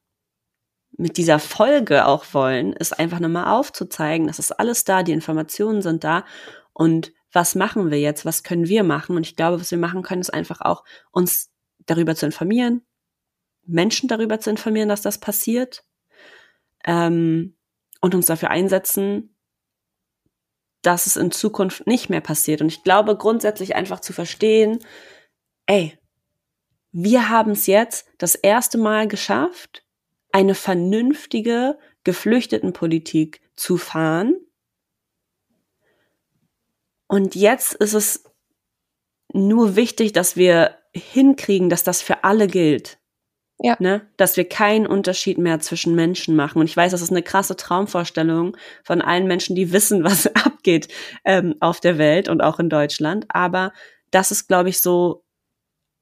mit 0.97 1.17
dieser 1.17 1.39
Folge 1.39 2.07
auch 2.07 2.25
wollen, 2.33 2.73
ist 2.73 2.99
einfach 2.99 3.21
nochmal 3.21 3.57
aufzuzeigen, 3.57 4.27
dass 4.27 4.39
es 4.39 4.53
alles 4.53 4.85
da, 4.85 5.03
die 5.03 5.13
Informationen 5.13 5.83
sind 5.83 6.03
da 6.03 6.25
und 6.73 7.13
was 7.33 7.55
machen 7.55 7.91
wir 7.91 8.01
jetzt, 8.01 8.25
was 8.25 8.43
können 8.43 8.69
wir 8.69 8.85
machen? 8.85 9.17
Und 9.17 9.27
ich 9.27 9.37
glaube, 9.37 9.61
was 9.61 9.71
wir 9.71 9.79
machen 9.79 10.03
können, 10.03 10.23
ist 10.23 10.33
einfach 10.33 10.61
auch 10.61 10.85
uns 11.11 11.51
darüber 11.87 12.15
zu 12.15 12.27
informieren, 12.27 12.83
Menschen 13.65 14.09
darüber 14.09 14.41
zu 14.41 14.51
informieren, 14.51 14.89
dass 14.89 15.03
das 15.03 15.19
passiert 15.19 15.85
ähm, 16.85 17.57
und 18.01 18.15
uns 18.15 18.27
dafür 18.27 18.51
einsetzen, 18.51 19.37
dass 20.83 21.07
es 21.07 21.17
in 21.17 21.31
Zukunft 21.31 21.87
nicht 21.87 22.09
mehr 22.09 22.21
passiert. 22.21 22.61
Und 22.61 22.69
ich 22.69 22.85
glaube 22.85 23.17
grundsätzlich 23.17 23.75
einfach 23.75 24.01
zu 24.01 24.13
verstehen, 24.13 24.79
ey, 25.67 25.99
wir 26.93 27.29
haben 27.29 27.53
es 27.53 27.67
jetzt 27.67 28.09
das 28.19 28.35
erste 28.35 28.79
Mal 28.79 29.09
geschafft, 29.09 29.85
eine 30.33 30.55
vernünftige 30.55 31.79
Geflüchtetenpolitik 32.05 33.41
zu 33.57 33.77
fahren. 33.77 34.37
Und 37.07 37.35
jetzt 37.35 37.75
ist 37.75 37.95
es 37.95 38.25
nur 39.33 39.77
wichtig, 39.77 40.13
dass 40.13 40.37
wir 40.37 40.79
hinkriegen, 40.95 41.69
dass 41.69 41.85
das 41.85 42.03
für 42.03 42.25
alle 42.25 42.47
gilt. 42.47 42.99
Ja. 43.61 43.77
Ne? 43.81 44.07
Dass 44.17 44.37
wir 44.37 44.49
keinen 44.49 44.87
Unterschied 44.87 45.37
mehr 45.39 45.59
zwischen 45.61 45.95
Menschen 45.95 46.37
machen. 46.37 46.61
Und 46.61 46.67
ich 46.67 46.77
weiß, 46.77 46.93
das 46.93 47.03
ist 47.03 47.11
eine 47.11 47.23
krasse 47.23 47.57
Traumvorstellung 47.57 48.57
von 48.85 49.03
allen 49.03 49.27
Menschen, 49.27 49.57
die 49.57 49.73
wissen, 49.73 50.05
was 50.05 50.27
abgeht 50.69 50.89
ähm, 51.25 51.55
auf 51.61 51.81
der 51.81 51.99
Welt 51.99 52.29
und 52.29 52.43
auch 52.43 52.59
in 52.59 52.69
Deutschland. 52.69 53.27
Aber 53.29 53.73
das 54.11 54.31
ist, 54.31 54.49
glaube 54.49 54.69
ich, 54.69 54.81
so 54.81 55.25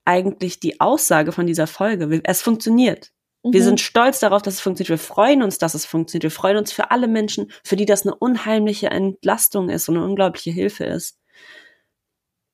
eigentlich 0.05 0.59
die 0.59 0.79
Aussage 0.79 1.31
von 1.31 1.47
dieser 1.47 1.67
Folge. 1.67 2.21
Es 2.23 2.41
funktioniert. 2.41 3.11
Wir 3.43 3.61
Mhm. 3.61 3.65
sind 3.65 3.81
stolz 3.81 4.19
darauf, 4.19 4.41
dass 4.41 4.55
es 4.55 4.59
funktioniert. 4.61 4.89
Wir 4.89 4.97
freuen 5.05 5.43
uns, 5.43 5.57
dass 5.57 5.73
es 5.73 5.85
funktioniert. 5.85 6.23
Wir 6.23 6.31
freuen 6.31 6.57
uns 6.57 6.71
für 6.71 6.91
alle 6.91 7.07
Menschen, 7.07 7.51
für 7.63 7.75
die 7.75 7.85
das 7.85 8.05
eine 8.05 8.15
unheimliche 8.15 8.87
Entlastung 8.87 9.69
ist 9.69 9.87
und 9.89 9.97
eine 9.97 10.05
unglaubliche 10.05 10.51
Hilfe 10.51 10.85
ist. 10.85 11.19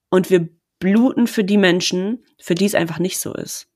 Und 0.10 0.30
wir 0.30 0.50
bluten 0.80 1.28
für 1.28 1.44
die 1.44 1.58
Menschen, 1.58 2.26
für 2.40 2.56
die 2.56 2.66
es 2.66 2.76
einfach 2.76 3.00
nicht 3.00 3.20
so 3.20 3.34
ist. 3.34 3.68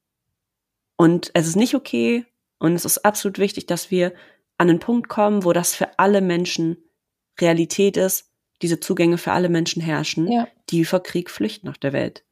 Und 0.97 1.31
es 1.33 1.47
ist 1.47 1.55
nicht 1.55 1.75
okay 1.75 2.25
und 2.59 2.73
es 2.73 2.85
ist 2.85 3.05
absolut 3.05 3.39
wichtig, 3.39 3.67
dass 3.67 3.91
wir 3.91 4.13
an 4.57 4.67
den 4.67 4.79
Punkt 4.79 5.07
kommen, 5.07 5.43
wo 5.43 5.53
das 5.53 5.75
für 5.75 5.97
alle 5.99 6.21
Menschen 6.21 6.77
Realität 7.39 7.97
ist, 7.97 8.26
diese 8.61 8.79
Zugänge 8.79 9.17
für 9.17 9.31
alle 9.31 9.49
Menschen 9.49 9.81
herrschen, 9.81 10.31
Ja. 10.31 10.47
die 10.69 10.85
vor 10.85 11.01
Krieg 11.03 11.29
flüchten 11.29 11.67
auf 11.69 11.77
der 11.77 11.93
Welt. 11.93 12.23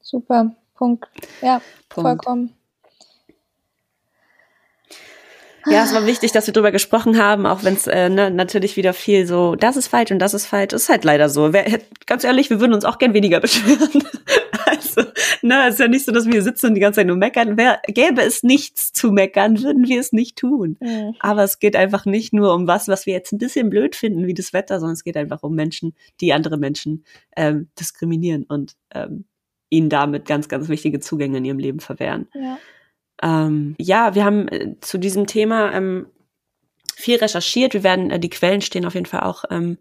Super. 0.00 0.54
Punkt. 0.74 1.08
Ja, 1.42 1.60
Punkt. 1.88 2.08
vollkommen. 2.24 2.54
Ja, 5.68 5.84
es 5.84 5.92
war 5.92 6.06
wichtig, 6.06 6.32
dass 6.32 6.46
wir 6.46 6.52
drüber 6.52 6.70
gesprochen 6.70 7.18
haben, 7.18 7.46
auch 7.46 7.64
wenn 7.64 7.74
es 7.74 7.86
äh, 7.86 8.08
ne, 8.08 8.30
natürlich 8.30 8.76
wieder 8.76 8.92
viel 8.92 9.26
so, 9.26 9.56
das 9.56 9.76
ist 9.76 9.88
falsch 9.88 10.10
und 10.10 10.18
das 10.18 10.34
ist 10.34 10.46
falsch. 10.46 10.72
Ist 10.72 10.88
halt 10.88 11.04
leider 11.04 11.28
so. 11.28 11.52
Wer, 11.52 11.80
ganz 12.06 12.24
ehrlich, 12.24 12.50
wir 12.50 12.60
würden 12.60 12.74
uns 12.74 12.84
auch 12.84 12.98
gern 12.98 13.14
weniger 13.14 13.40
beschweren. 13.46 14.04
also, 14.66 15.02
ne, 15.42 15.64
es 15.66 15.74
ist 15.74 15.80
ja 15.80 15.88
nicht 15.88 16.04
so, 16.04 16.12
dass 16.12 16.26
wir 16.26 16.32
hier 16.32 16.42
sitzen 16.42 16.66
und 16.66 16.74
die 16.74 16.80
ganze 16.80 17.00
Zeit 17.00 17.06
nur 17.06 17.16
meckern. 17.16 17.56
Wer, 17.56 17.80
gäbe 17.88 18.22
es 18.22 18.42
nichts 18.42 18.92
zu 18.92 19.10
meckern, 19.10 19.62
würden 19.62 19.86
wir 19.86 20.00
es 20.00 20.12
nicht 20.12 20.36
tun. 20.36 20.76
Mhm. 20.80 21.14
Aber 21.20 21.42
es 21.42 21.58
geht 21.58 21.76
einfach 21.76 22.04
nicht 22.04 22.32
nur 22.32 22.54
um 22.54 22.66
was, 22.66 22.88
was 22.88 23.06
wir 23.06 23.14
jetzt 23.14 23.32
ein 23.32 23.38
bisschen 23.38 23.70
blöd 23.70 23.96
finden, 23.96 24.26
wie 24.26 24.34
das 24.34 24.52
Wetter, 24.52 24.78
sondern 24.78 24.94
es 24.94 25.04
geht 25.04 25.16
einfach 25.16 25.42
um 25.42 25.54
Menschen, 25.54 25.94
die 26.20 26.32
andere 26.32 26.58
Menschen 26.58 27.04
ähm, 27.36 27.68
diskriminieren 27.78 28.44
und 28.44 28.74
ähm, 28.94 29.24
ihnen 29.70 29.88
damit 29.88 30.26
ganz, 30.26 30.48
ganz 30.48 30.68
wichtige 30.68 31.00
Zugänge 31.00 31.38
in 31.38 31.44
ihrem 31.44 31.58
Leben 31.58 31.80
verwehren. 31.80 32.28
Ja. 32.34 32.58
Ähm, 33.22 33.74
ja, 33.78 34.14
wir 34.14 34.24
haben 34.24 34.48
äh, 34.48 34.74
zu 34.80 34.98
diesem 34.98 35.26
Thema 35.26 35.72
ähm, 35.72 36.06
viel 36.94 37.16
recherchiert. 37.16 37.74
Wir 37.74 37.82
werden, 37.82 38.10
äh, 38.10 38.20
die 38.20 38.30
Quellen 38.30 38.60
stehen 38.60 38.86
auf 38.86 38.94
jeden 38.94 39.06
Fall 39.06 39.20
auch 39.20 39.44
ähm, 39.50 39.78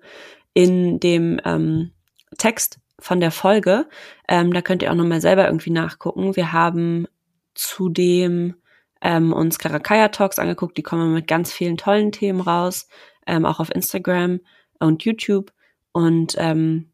in 0.53 0.99
dem 0.99 1.39
ähm, 1.45 1.91
Text 2.37 2.79
von 2.99 3.19
der 3.19 3.31
Folge. 3.31 3.87
Ähm, 4.27 4.53
da 4.53 4.61
könnt 4.61 4.81
ihr 4.81 4.91
auch 4.91 4.95
nochmal 4.95 5.21
selber 5.21 5.45
irgendwie 5.45 5.71
nachgucken. 5.71 6.35
Wir 6.35 6.53
haben 6.53 7.07
zudem 7.53 8.55
ähm, 9.01 9.33
uns 9.33 9.59
Karakaya 9.59 10.09
Talks 10.09 10.39
angeguckt. 10.39 10.77
Die 10.77 10.83
kommen 10.83 11.13
mit 11.13 11.27
ganz 11.27 11.51
vielen 11.51 11.77
tollen 11.77 12.11
Themen 12.11 12.41
raus, 12.41 12.87
ähm, 13.27 13.45
auch 13.45 13.59
auf 13.59 13.73
Instagram 13.73 14.39
und 14.79 15.03
YouTube. 15.03 15.51
Und 15.91 16.35
ähm, 16.37 16.91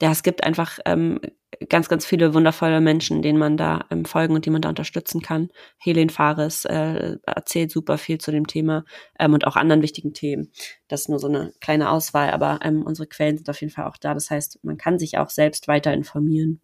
ja, 0.00 0.10
es 0.10 0.22
gibt 0.22 0.44
einfach 0.44 0.78
ähm, 0.84 1.20
ganz, 1.68 1.88
ganz 1.88 2.04
viele 2.04 2.34
wundervolle 2.34 2.80
Menschen, 2.80 3.22
denen 3.22 3.38
man 3.38 3.56
da 3.56 3.86
ähm, 3.90 4.04
folgen 4.04 4.34
und 4.34 4.44
die 4.44 4.50
man 4.50 4.60
da 4.62 4.68
unterstützen 4.68 5.22
kann. 5.22 5.50
Helen 5.78 6.10
Fares 6.10 6.64
äh, 6.64 7.16
erzählt 7.24 7.70
super 7.70 7.98
viel 7.98 8.18
zu 8.18 8.30
dem 8.30 8.46
Thema 8.46 8.84
ähm, 9.18 9.32
und 9.34 9.46
auch 9.46 9.56
anderen 9.56 9.82
wichtigen 9.82 10.12
Themen. 10.12 10.52
Das 10.88 11.02
ist 11.02 11.08
nur 11.08 11.18
so 11.18 11.28
eine 11.28 11.52
kleine 11.60 11.90
Auswahl, 11.90 12.30
aber 12.30 12.60
ähm, 12.62 12.82
unsere 12.82 13.08
Quellen 13.08 13.38
sind 13.38 13.48
auf 13.48 13.60
jeden 13.60 13.72
Fall 13.72 13.86
auch 13.86 13.96
da. 13.96 14.14
Das 14.14 14.30
heißt, 14.30 14.62
man 14.62 14.76
kann 14.76 14.98
sich 14.98 15.18
auch 15.18 15.30
selbst 15.30 15.68
weiter 15.68 15.92
informieren. 15.92 16.60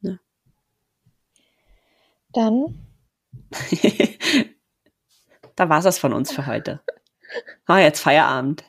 Ja. 0.00 0.18
Dann. 2.32 2.86
da 5.56 5.68
war's 5.68 5.84
das 5.84 5.98
von 5.98 6.12
uns 6.12 6.32
für 6.32 6.46
heute. 6.46 6.80
Ah, 7.66 7.78
jetzt 7.78 8.00
Feierabend. 8.00 8.64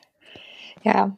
Ja. 0.82 1.16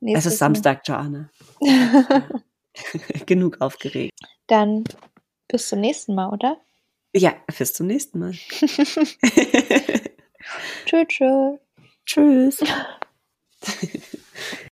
Es 0.00 0.26
ist 0.26 0.38
Samstag, 0.38 0.82
Joanne. 0.86 1.30
Genug 3.26 3.60
aufgeregt. 3.60 4.12
Dann 4.46 4.84
bis 5.48 5.68
zum 5.68 5.80
nächsten 5.80 6.14
Mal, 6.14 6.30
oder? 6.30 6.60
Ja, 7.14 7.34
bis 7.58 7.74
zum 7.74 7.86
nächsten 7.86 8.18
Mal. 8.18 8.32
tschüss. 10.86 11.58
Tschüss. 12.06 12.64